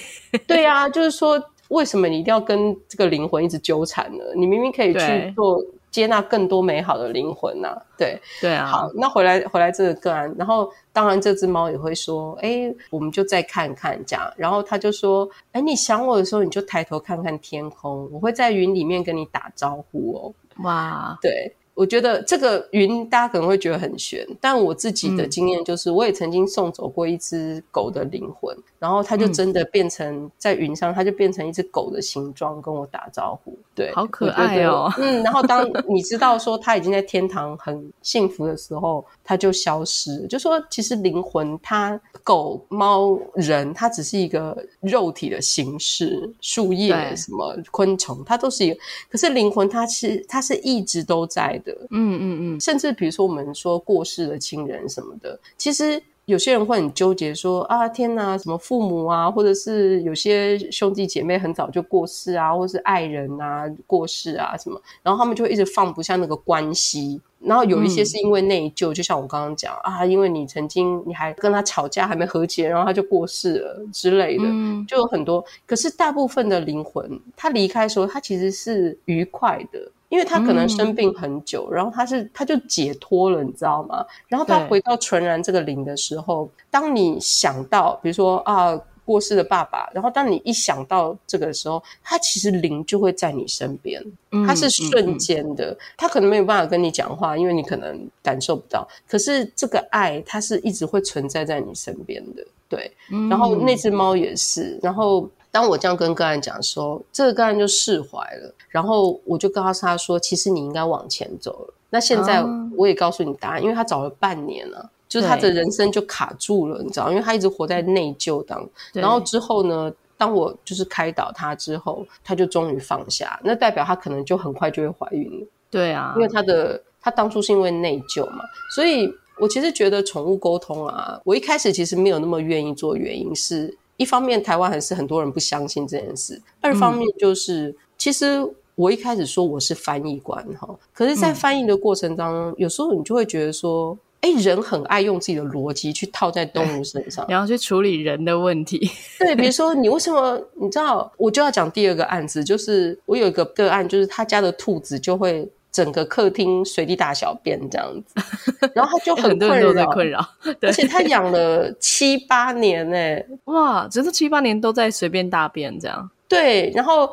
[0.47, 4.23] 对啊，就是说，为什么你一定要跟这个灵魂一直纠缠呢？
[4.35, 5.63] 你明明可以去做。
[5.89, 8.67] 接纳更多美好的灵魂呐、啊，对对啊。
[8.67, 14.31] 好，那回来回来这个个案，然后当然这只猫也会说，哎，我们就再看看这样。
[14.35, 20.33] 然后他就说，哎，你想我的时候，你就抬头看看天空，我会在云里面跟你打招呼哦。
[20.63, 21.51] 哇，对。
[21.77, 33.55] 我觉得这个云大家可能会觉得很悬，但我自己的经验就是，我也曾经送走过一只狗的灵魂，嗯、然后它就真的变成在云上，它就变成一只狗的形状跟我打招呼。
[33.75, 34.91] 对，好可爱哦。
[34.97, 40.27] 嗯，然后当你知道说它已经在天堂很幸福的时候，它就消失了。
[40.27, 48.79] 就说其实灵魂它狗猫人，它只是一个肉体的形式，树叶什么昆虫，它都是一个。
[49.09, 51.73] 可是灵魂它是它是一直都在的。
[51.91, 67.21] 嗯嗯嗯，甚至比如说我们说过世的亲人什么的，其实有些人会很纠结说啊，天哪，什么父母啊，或者是有些兄弟姐妹很早就过世啊，或者是爱人啊过世啊什么，然后他们就会一直放不下那个关系。
[67.39, 74.43] 然后有一些是因为内疚，就像我刚刚讲啊，因为你曾经你还跟他吵架还没和解，然后他就过世了之类的，
[74.85, 75.41] 就有很多。
[75.65, 79.79] 可是大部分的灵魂，他离开的时候，他其实是愉快的。
[80.09, 84.05] 因为他可能生病很久，嗯、然后他是他就解脱了，你知道吗？
[84.29, 94.01] 然后他回到纯然这个灵的时候，当你想到，比如说啊过世的爸爸，然后当你一想到这个的时候，他其实灵就会在你身边，
[94.45, 98.87] 他是瞬间的，他可能没有办法跟你讲话，因为你可能感受不到。
[99.07, 102.91] 可是这个爱，它是一直会存在在你身边的，对。
[103.11, 105.29] 嗯、然后那只猫也是，然后。
[105.57, 111.73] 当我这样跟个案讲说，这个个案就释怀了，然后我就告诉他说，其实你应该往前走了。
[111.89, 118.63] 那现在我也告诉你答案，因为他找了半年了，就是他的人生就卡住了，你知道，因为他一直活在内疚当。
[118.93, 125.47] 然后之后呢，当我就是开导他之后，他就终于放下，那代表他可能就很快就会怀孕了。
[125.71, 128.43] 对啊，因为他的他当初是因为内疚嘛，
[128.75, 133.75] 所以我其实觉得宠物沟通啊，我一开始其实没有那么愿意做，原因是。
[133.97, 148.89] 一方面，台湾还是很多人不相信这件事；二方面，就是、嗯、其实我一开始说我是翻译官哈，可是，在翻译的过程当中，嗯、有时候你就会觉得说，哎，人很爱用自己的逻辑去套在动物 身上，然后去处理人的问题。
[149.19, 150.41] 对，比如说你为什么？
[150.55, 155.49] 你知道，我就要讲第二个案子，就是我有一个个案，就是他家的兔子就会。
[155.71, 158.15] 整个客厅随地大小便这样子，
[158.73, 160.27] 然后他就很困扰，困扰，
[160.61, 166.09] 而且他养了七八年哎、欸，哇，只是七八年都在随便大便这样。
[166.27, 167.09] 对，然后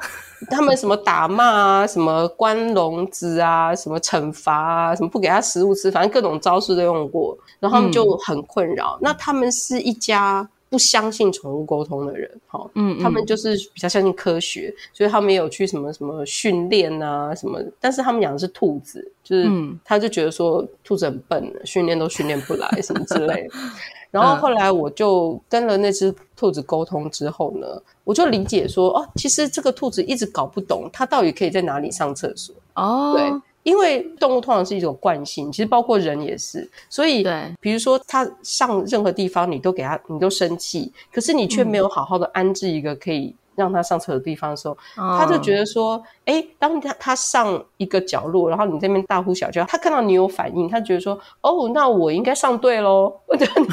[0.50, 8.96] 他们什么打骂啊，什么关笼子啊，什么惩罚啊，什么不给他食物吃，反正各种招式都用过，然后他们就很困扰。
[8.96, 10.48] 嗯、那他们是一家。
[10.74, 19.48] 不相信宠物沟通的人，哈，嗯，他们就是比较相信科学，所以他们也有去什么什么训练啊，什么，但是他们养的是兔子，就是
[19.84, 23.54] 他就觉得说兔子很笨，训练都训练不来，什么之类的。
[24.10, 32.52] 然后后来我就跟了那只兔子沟通之后呢，我就理解说，哦，其实这个兔子一直搞不懂，它到底可以在哪里上厕所。
[32.74, 33.40] 哦，对。
[33.64, 36.70] 因为动物通常是一种惯性，其实包括人也是。
[36.88, 53.12] 所以，对，比如说它上任何地方，你都给它，你都生气，可是你却没有好好的安置一个可以让他上厕所的地方的时候，嗯、他就觉得说，哎，当他他上一个角落，然后你这边大呼小叫，他看到你有反应，他觉得说，哦，那我应该上对喽。
[53.26, 53.68] 我觉得你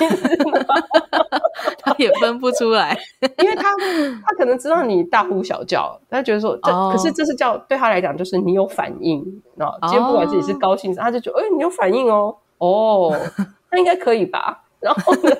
[1.80, 2.98] 他也分不出来，
[3.38, 3.70] 因为他
[4.26, 9.22] 他可能知道你大呼小叫，他觉得说这、哦、可是这是叫对他来讲就是你有反应
[9.58, 9.72] 啊。
[9.84, 13.16] 今天不管自己是高兴，他就觉得哎、欸、你有反应哦哦，
[13.72, 14.61] 那应该可以吧？
[14.82, 15.36] 然后呢，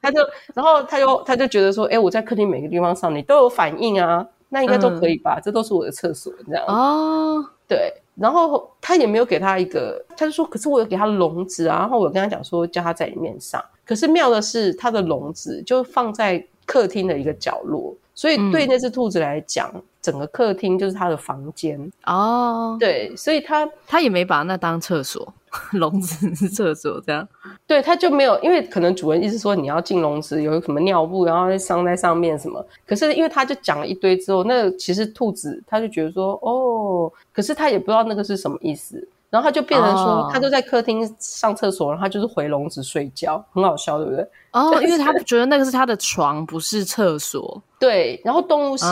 [0.00, 0.20] 他就
[0.54, 5.38] 然后他就他就觉得说哎、欸、我在客厅每个地方上你都有反应啊，那应该都可以吧？
[5.38, 7.92] 嗯、这都是我的厕所这样哦，对。
[8.14, 22.76] 然后他也没有给他一个，他就说：“可是我有给他笼子啊。”然后我跟他讲说：“叫他在里面上。”可是妙的是，他的笼子就放在客厅的一个角落，所以对那只兔子来讲，嗯、整个客厅就是他的房间哦。
[22.80, 25.32] 对，所以他他也没把那当厕所。
[25.72, 27.26] 笼子是厕所这样，
[27.66, 32.62] 对，他就没有，因为可能主人意思说你要进笼子，有什么尿布，然后上在上面什么。
[32.86, 39.08] 可是因为他就讲了一堆之后，那其实兔子他就觉得说，哦，可是他也不知道那个是什么意思。
[39.30, 44.26] 然后他就变成说，哦、他就在客厅上厕所，然后他就是回笼子睡觉，很好笑，对不对？
[44.52, 47.62] 哦， 因为他觉得那个是他的床，不是厕所。
[47.78, 48.84] 对，然后动物是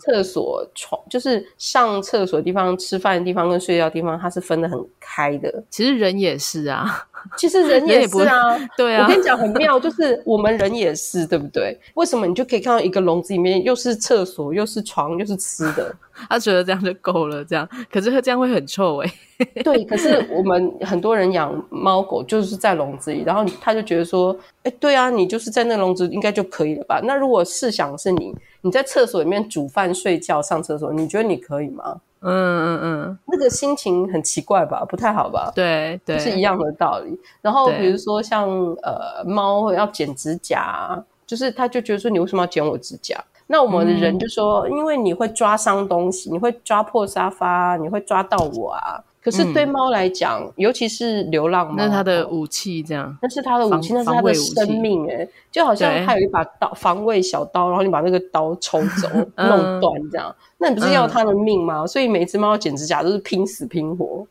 [0.00, 5.62] 厕所、嗯、床，就是上厕所的地方、吃饭的地方跟睡觉的地方，它是分得很开的。
[5.68, 7.06] 其实人也是啊。
[7.36, 11.78] 其实人也是啊，对啊，我跟你讲很妙，就是我们人也是，对不对？
[11.94, 15.94] 为什么你就可以看到一个笼子里面又是厕所，又是床，又是吃的？
[16.28, 17.68] 他觉得这样就够了，这样。
[17.92, 19.62] 可是他这样会很臭哎、欸。
[19.62, 27.00] 对，可是我们很多人养猫狗就是在笼子里，然后他就觉得说，哎，对啊，你就是在那笼子应该就可以了吧？
[27.04, 32.00] 那如果试想是你，你在厕所里面煮饭、睡觉、上厕所，你觉得你可以吗？
[32.24, 35.50] 嗯嗯嗯，那个心情很奇怪吧，不太好吧？
[35.54, 37.18] 对对，是一样的道理。
[37.40, 38.48] 然后比如说像
[38.82, 43.22] 呃猫要剪指甲，就是他就觉得说，你为什么要剪我指甲？
[43.48, 49.02] 那我们的人就说，因为你会抓伤东西，你会抓破沙发，你会抓到我啊。
[49.22, 61.82] 可是对猫来讲，嗯、尤其是流浪猫，那是它的武器，这样，那是它的武器，那是它的生命、欸，诶就好像它有一把刀，防卫小刀，然后你把那个刀抽走、 弄断，这样，嗯、那你不是要它的命吗？
[61.82, 64.26] 嗯、所以每只猫剪指甲都是拼死拼活，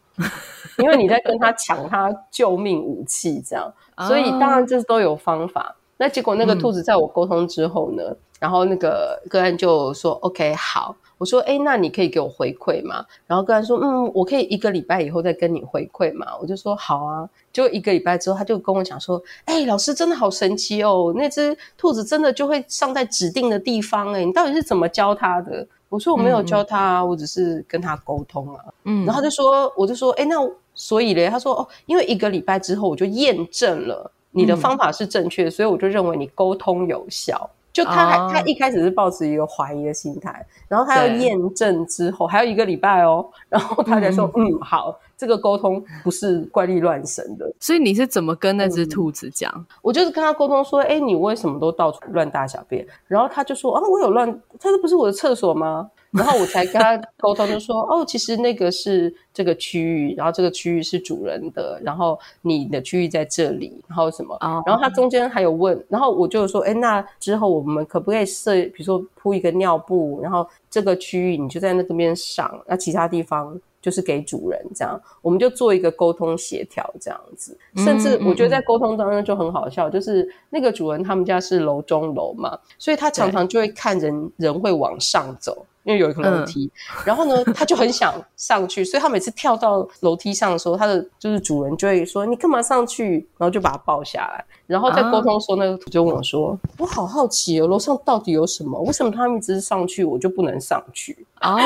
[0.78, 3.74] 因为你在跟它抢它救命武器，这样，
[4.08, 5.74] 所以当然这都有方法。
[5.96, 13.06] 那结果那个兔子在我沟通之后呢，嗯、然后那个个案就说：“OK，好。”我说，哎，那你可以给我回馈吗？
[13.28, 16.26] 然后跟他说，嗯，我可以一个礼拜以后再跟你回馈嘛。
[16.42, 17.30] 我就说好啊。
[17.54, 25.68] 就一个礼拜之后，他就跟我讲说，哎，老师真的好神奇哦，那只兔子真的就会上在指定的地方，哎，你到底是怎么教它的？
[25.90, 28.66] 我说我没有教它啊，嗯、我只是跟它沟通啊。
[28.86, 30.38] 嗯，然后他就说，我就说，哎，那
[30.74, 37.48] 所以嘞，他说，哦，因为一个礼拜之后我就验证了你的方法是正确，嗯、所以我就认为你沟通有效。
[37.74, 38.32] 就他还、oh.
[38.32, 47.54] 他一开始是抱持一个怀疑的心态，然后他要验证之后还有一个礼拜哦，然后他才说嗯，嗯好，这个沟通不是怪力乱神的。
[47.60, 49.54] 所以你是怎么跟那只兔子讲？
[49.56, 52.84] 嗯、我就是跟他沟通说，哎，你为什么都到处乱大小便？
[53.08, 54.28] 然后他就说啊，我有乱，
[54.60, 55.88] 他这不是我的厕所吗？
[56.10, 64.36] 然后我才跟他沟通，就说 哦，其实那个是这个区域，然后这个区域是主人的，然后你的区域在这里，然后什么？
[64.42, 77.58] 哦、然后他中间还有问，然后我就说，哎，那之后我们可不可以设，比如说铺一个尿布，然后这个区域你就在那个边上，那其他地方就是给主人，这样我们就做一个沟通协调，这样子。
[77.78, 85.66] 甚至我觉得在沟通当中就很好笑，就是那个主人他们家是楼中楼嘛，所以他常常就会看人人会往上走。
[85.84, 94.46] 因为有一个楼梯，嗯、然后呢，他就很想上去，所以他每次跳到楼梯上的时候，他的就是主人就会说：“你干嘛上去？”然后就把他抱下来。
[94.68, 98.80] 然后再沟通的时候，那个兔就问我说：“啊、我好好奇哦，楼上到底有什么？
[98.82, 101.58] 为什么他们一直上去，我就不能上去？”啊，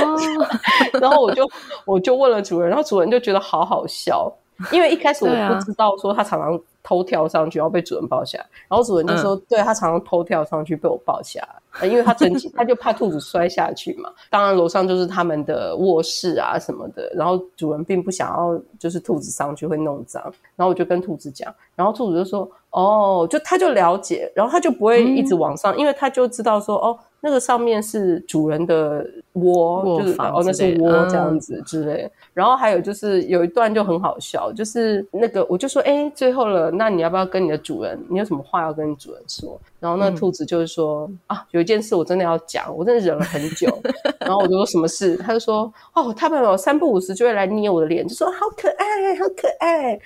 [1.00, 1.50] 然后我就
[1.86, 4.32] 我就问了主人，然后主人就觉得好好笑，
[4.72, 8.46] 因为一开始我不知道说他常常偷跳上去，然后被主人抱下来。
[8.70, 14.10] 然后主人就说：“嗯、对，他常常偷跳上去，被我抱下来。”因为他曾经，他就怕兔子摔下去嘛。
[14.30, 17.12] 当然，楼上就是他们的卧室啊什么的。
[17.16, 20.24] 然后主人并不想要，就是兔子上去会弄脏。
[20.56, 32.04] 然后我就跟兔子讲，然后兔子就说：“哦，就他就了解，然后他就不会一直往上，嗯、因为他就知道说，哦，那个上面是主人的窝，就是哦那是窝这样子之类。
[32.04, 37.98] 嗯、然后还有就是有一段就很好笑，就是那个我就说，哎，最后了，那你要不要跟你的主人？
[38.10, 43.68] 你有什么话要跟你主人说？”然后那兔子就是说、嗯、啊，有一件事我真的要讲，我真的忍了很久。
[44.20, 45.16] 然后我就说什么事？
[45.16, 49.98] 他就说哦，他们有三不五时就会来捏我的脸，就说好可爱，好可爱。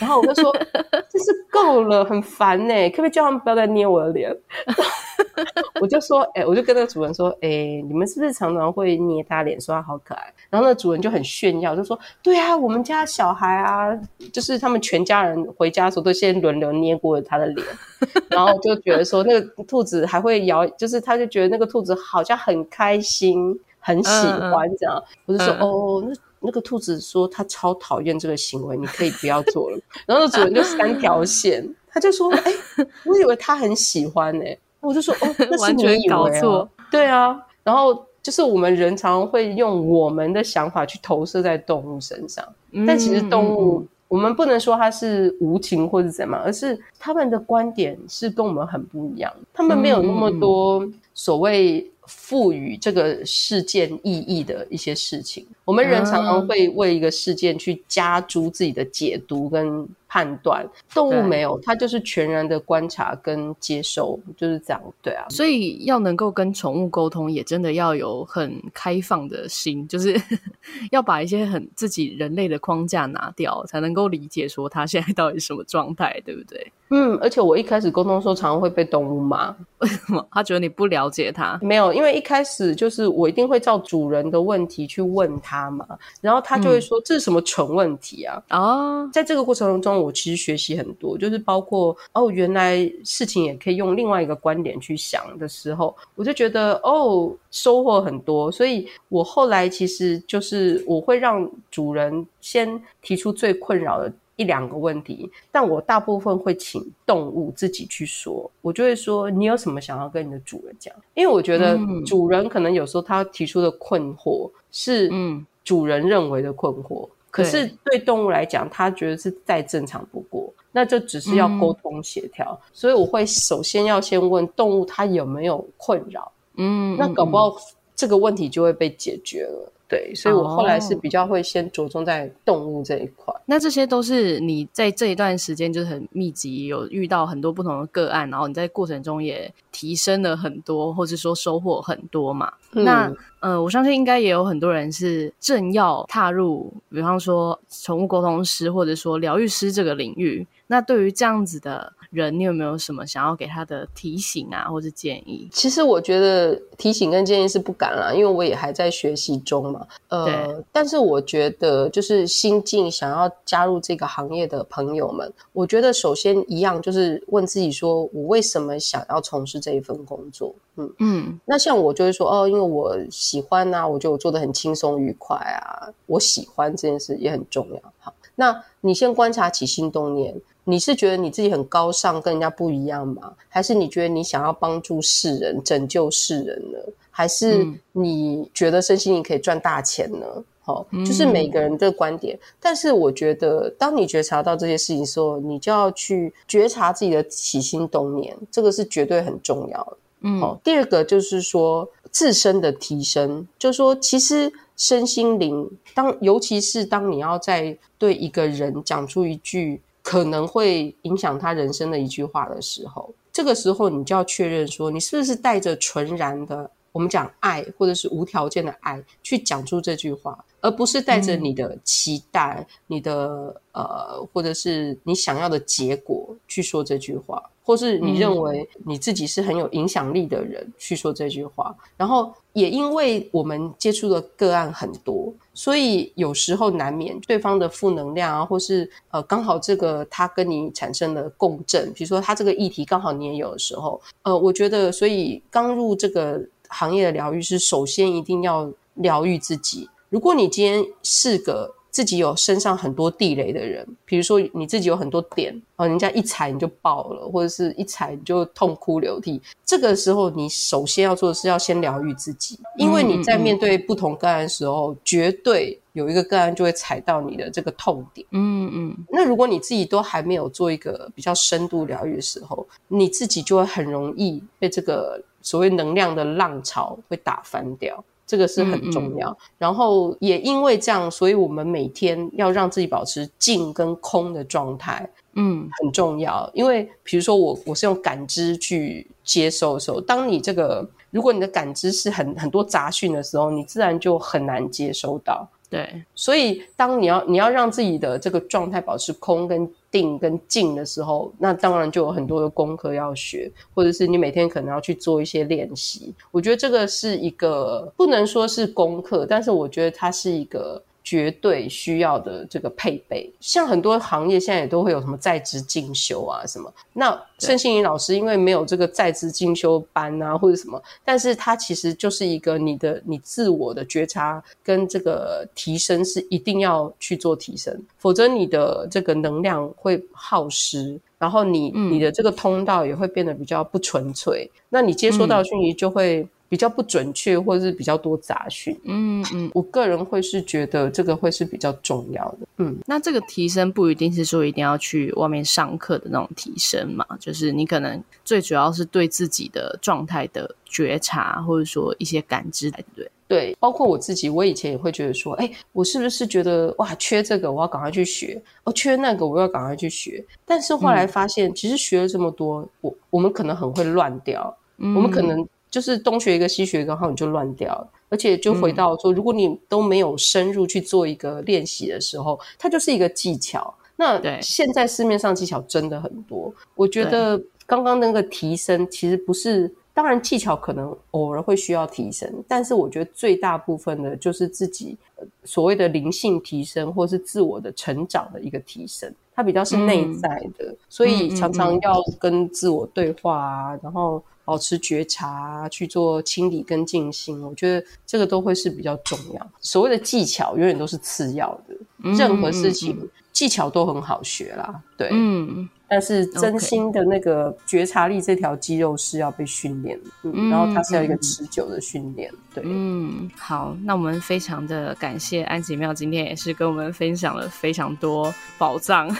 [0.00, 4.36] 然后我就说真是够了，很烦呢，可不可以叫他们不要再捏我的脸？
[5.80, 10.32] 我就说，哎、欸，我就跟那个主人说，哎、欸，你们是不是常常会捏他脸，说他好可爱？
[10.50, 13.98] 然后那主人就很炫耀，就说，对啊，我们家小孩啊，
[14.32, 17.66] 就是他们全家人回家的时候都先轮流捏过他的脸，
[18.30, 24.96] 然后就觉得说那个兔子还会摇，就是他就觉得那个兔子好像很开心，很喜欢这样。
[24.96, 29.78] 嗯、我就说，嗯、哦，那那个兔子说他超讨厌这个行为，你可以不要做了。
[30.06, 31.68] 然后那主人就三条线。
[31.88, 51.90] 他就说：“哎、欸，我以为他很喜欢呢、欸。”我就说：“哦， 那是你以为、啊、完全搞错。”对啊，然后就是我们人常会用我们的想法去投射在动物身上，嗯、但其实动物、嗯、我们不能说它是无情或者怎么，而是他们的观点是跟我们很不一样，他们没有那么多所谓。
[52.08, 60.64] 赋予这个事件意义的一些事情，我们人常常会为一个事件去加诸自己的解读跟判断。
[60.94, 64.80] 动物没有，它就是全然的观察跟接收，就是这样。
[65.02, 70.18] 对啊，所以要能够跟宠物沟通，也真的要有很开放的心， 就是
[70.92, 76.72] 要把一些很自己人类的框架拿掉，才能够理解说它现在到底什么状态，对不对？
[76.90, 80.24] 嗯，而且我一开始沟通的时候，常常会被动物骂， 为什么？
[80.30, 81.58] 他觉得你不了解它？
[81.60, 85.86] 没有，因为一开始就是我一定会照主人的问题去问他嘛，
[86.20, 88.42] 然后他就会说，这是什么蠢问题啊？
[88.50, 98.50] 哦、嗯，在这个过程中，我其实学习很多，就是包括哦，原来事情也可以用另外一个观点去想的时候，我就觉得哦，收获很多。
[98.52, 104.12] 所以我后来其实就是我会让主人先提出最困扰的。
[104.36, 108.50] 一两个问题，但我大部分会请动物自己去说。
[108.60, 110.94] 我就会说，你有什么想要跟你的主人讲？
[111.14, 122.52] 因为我觉得主人可能有时候他提出的困惑是嗯主人认为的困惑，嗯、可是对动物来讲，他觉得是再正常不过，那就只是要沟通协调。
[122.52, 126.30] 嗯、所以我会首先要先问动物，它有没有困扰？
[126.56, 127.56] 嗯，那搞不好
[127.94, 129.72] 这个问题就会被解决了。
[129.88, 133.32] 对，所以我后来是比较会先着重在动物这一块。
[133.32, 142.52] 哦，那这些都是你在这一段时间就是很密集，有遇到很多不同的个案，然后你在过程中也提升了很多，或者说收获很多嘛。
[142.72, 150.46] 嗯、那呃，我相信应该也有很多人是正要踏入，比方说宠物沟通师或者说疗愈师这个领域。
[150.66, 155.48] 那对于这样子的人，你有没有什么想要给他的提醒啊，或者建议？
[155.52, 159.86] 其实我觉得提醒跟建议是不敢啦，因为我也还在学习中嘛。
[160.08, 170.54] 呃，但是我觉得就是新进想要加入这个行业的朋友们，我觉得首先一样就是问自己说，我为什么想要从事这一份工作？
[170.76, 171.40] 嗯嗯。
[171.44, 177.80] 那像我就会说，哦，因为我喜欢啊，我觉得我做的很轻松愉快啊，我喜欢这件事也很重要。
[177.98, 180.34] 好，那你先观察起心动念。
[180.68, 183.32] 你是觉得你自己很高尚，跟人家不一样吗？
[183.48, 186.78] 还是你觉得你想要帮助世人、拯救世人呢？
[187.10, 190.26] 还是你觉得身心灵可以赚大钱呢？
[190.60, 192.36] 好、嗯，就是每个人的观点。
[192.58, 199.96] 但是我觉得，当你觉察到这些事情的时候，你就要去觉察自己的起心动念，这个是绝对很重要的。
[200.22, 200.60] 嗯，好。
[200.64, 209.80] 第二个就是说自身的提升，就是说其实身心灵，当尤其是当你要在对一个人讲出一句。
[210.08, 227.42] 可能会影响他人生的一句话的时候，这个时候你就要确认说，你是不是带着纯然的，我们讲爱或者是无条件的爱去讲出这句话，而不是带着你的期待、嗯、你的呃，或者是你想要的结果去说这句话。
[227.62, 246.40] 或是你认为你自己是很有影响力的人去说这句话，嗯、然后也因为我们接触的个案很多，所以有时候难免对方的负能量啊，或是呃刚好这个他跟你产生了共振，比如说他这个议题刚好你也有的时候，呃，我觉得所以刚入这个
[246.70, 249.88] 行业的疗愈是，首先一定要疗愈自己。
[250.08, 259.40] 如果你今天是个自己有身上很多地雷的人，比如说你自己有很多点哦，人家一踩你就爆了，或者是一踩你就痛哭流涕。
[259.64, 268.26] 这个时候，你首先要做的是要先疗愈自己，因为你在面对不同个案的时候，嗯嗯、绝对有一个个案就会踩到你的这个痛点。
[268.30, 268.96] 嗯嗯。
[269.10, 278.04] 那如果你自己都还没有做一个比较深度疗愈的时候，你自己就会很容易被这个所谓能量的浪潮会打翻掉。
[278.26, 286.50] 这个是很重要，嗯嗯，然后也因为这样，所以我们每天要让自己保持静跟空的状态，嗯，很重要。
[286.52, 295.48] 因为比如说我我是用感知去接收的时候，当你这个如果你的感知是很很多杂讯的时候，你自然就很难接收到。
[295.70, 306.12] 对，所以当你要你要让自己的这个状态保持空跟定跟静的时候，那当然就有很多的功课要学，或者是你每天可能要去做一些练习。
[306.30, 310.82] 我觉得这个是一个不能说是功课，但是我觉得它是一个。
[311.06, 316.68] 绝对需要的这个配备，像很多行业现在也都会有什么在职进修啊什么。
[316.92, 336.26] 那盛信怡老师因为没有这个在职进修班啊或者什么，但是他其实就是一个你的你自我的觉察跟这个提升是一定要去做提升，否则你的这个能量会耗失，然后你、嗯、你的这个通道也会变得比较不纯粹，那你接收到的讯息就会。
[336.46, 338.78] 嗯比较不准确，或者是比较多杂讯。
[338.84, 342.38] 嗯嗯，我个人会是觉得这个会是比较重要的。
[342.58, 353.10] 嗯，那这个提升不一定是说一定要去外面上课的那种提升嘛，就是你可能最主要是对自己的状态的觉察，或者说一些感知，对不对？
[353.28, 360.24] 对，包括我自己，我以前也会觉得说，哎，我是不是觉得哇，缺这个，我要赶快去学；哦，缺那个，我要赶快去学。
[360.44, 365.44] 但是后来发现，嗯、其实学了这么多，我我们可能很会乱掉，嗯、我们可能。
[365.70, 367.88] 就是东学一个西学一个，然后你就乱掉了。
[368.08, 373.74] 而且就回到说，如果你都没有深入去做一个练习的时候，它就是一个技巧。
[373.96, 384.96] 那现在市面上技巧真的很多，我觉得刚刚那个提升其实不是，当然技巧可能偶尔会需要提升，但是我觉得最大部分的就是自己
[385.42, 394.22] 所谓的灵性提升，或是自我的成长的一个提升，它比较是内在的，嗯、所以常常要跟自我对话啊，然后。
[394.46, 399.50] 保持觉察，去做清理跟静心，我觉得这个都会是比较重要。
[399.60, 402.96] 所谓的技巧永远都是次要的，任何事情、
[403.32, 404.80] 技巧都很好学啦。
[404.96, 412.32] 对，嗯，但是真心的那个觉察力这条肌肉是要被训练的，嗯，嗯，然后它是要一个持久的训练。
[412.54, 419.10] 对，嗯，好，那我们非常的感谢安吉妙今天也是跟我们分享了非常多宝藏。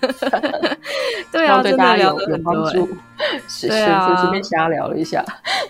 [1.32, 2.88] 对啊，对大家有有帮助。
[3.48, 5.24] 是是，随便瞎聊了一下。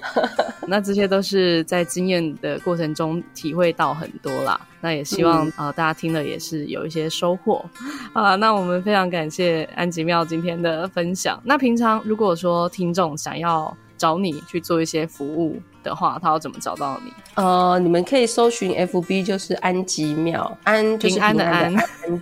[0.66, 4.60] 那这些都是在经验的过程中体会到很多啦。
[4.80, 7.64] 那也希望啊、嗯呃，大家听了也是有一些收获
[8.12, 8.34] 啊。
[8.36, 11.40] 那我们非常感谢安吉妙今天的分享。
[11.44, 17.12] 那平常如果说听众想要找你去做一些服务的话，他要怎么找到你？
[17.34, 21.74] 呃，你们可以搜寻 FB，就是安吉妙，安就是平安的安，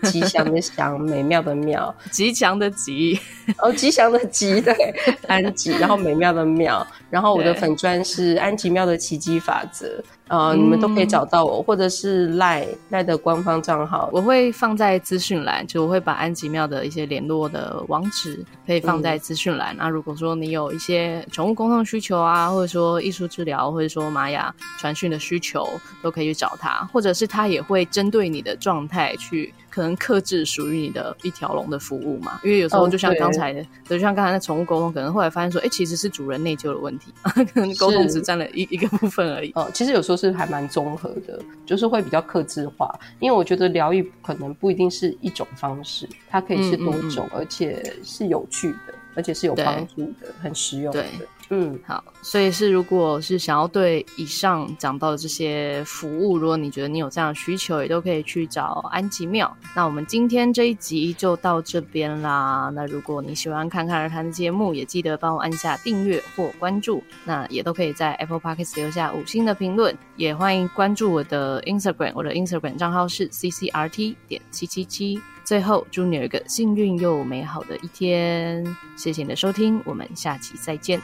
[0.02, 3.18] 吉祥的祥， 美妙的妙，吉祥的吉，
[3.58, 4.74] 哦，吉祥的吉，对，
[5.26, 10.02] 安吉，然后美妙的妙，然后我的粉砖是安吉妙的奇迹法则。
[10.26, 19.76] 呃，嗯、你们都可以找到我，或者是赖赖的官方账号，我会放在资讯栏，就我会把安吉妙的一些联络的网址可以放在资讯栏。
[19.76, 25.68] 那、嗯啊、如果说你有一些宠物沟通需求啊，或者说艺术治疗，或者说玛雅传讯的需求，
[26.02, 29.54] 都可以去找他，或者是他也会针对你的状态去。
[29.74, 32.38] 可能克制属于你的一条龙的服务嘛？
[32.44, 37.12] 因为有时候就像刚才的，哦、就像刚才那宠物沟通，可能后来发现说，哎，其实是主人内疚的问题，
[37.52, 39.50] 可能沟通只占了一一个部分而已。
[39.56, 42.96] 哦，其实有时候是还蛮综合的，就是会比较克制化。
[43.18, 51.02] 因为我觉得疗愈可能不一定是一种方式，它可以是多种，嗯嗯嗯，而且是有趣的，而且是有帮助的，很实用的。
[51.02, 59.54] 对嗯，好，所以是如果是想要对以上讲到的这些服务，如果你觉得你有这样的需求，也都可以去找安吉妙。
[59.76, 62.70] 那我们今天这一集就到这边啦。
[62.74, 67.02] 那如果你喜欢看看而谈的节目，也记得帮我按下订阅或关注。
[67.24, 75.20] 那也都可以在 Apple Podcast 留下五星的评论，也欢迎关注我的 Instagram，我的 Instagram 账号是 ccrt 点七七七。
[75.44, 78.64] 最后，祝你有一个幸运又美好的一天。
[78.96, 80.98] 谢谢你的收听，我们下期再见。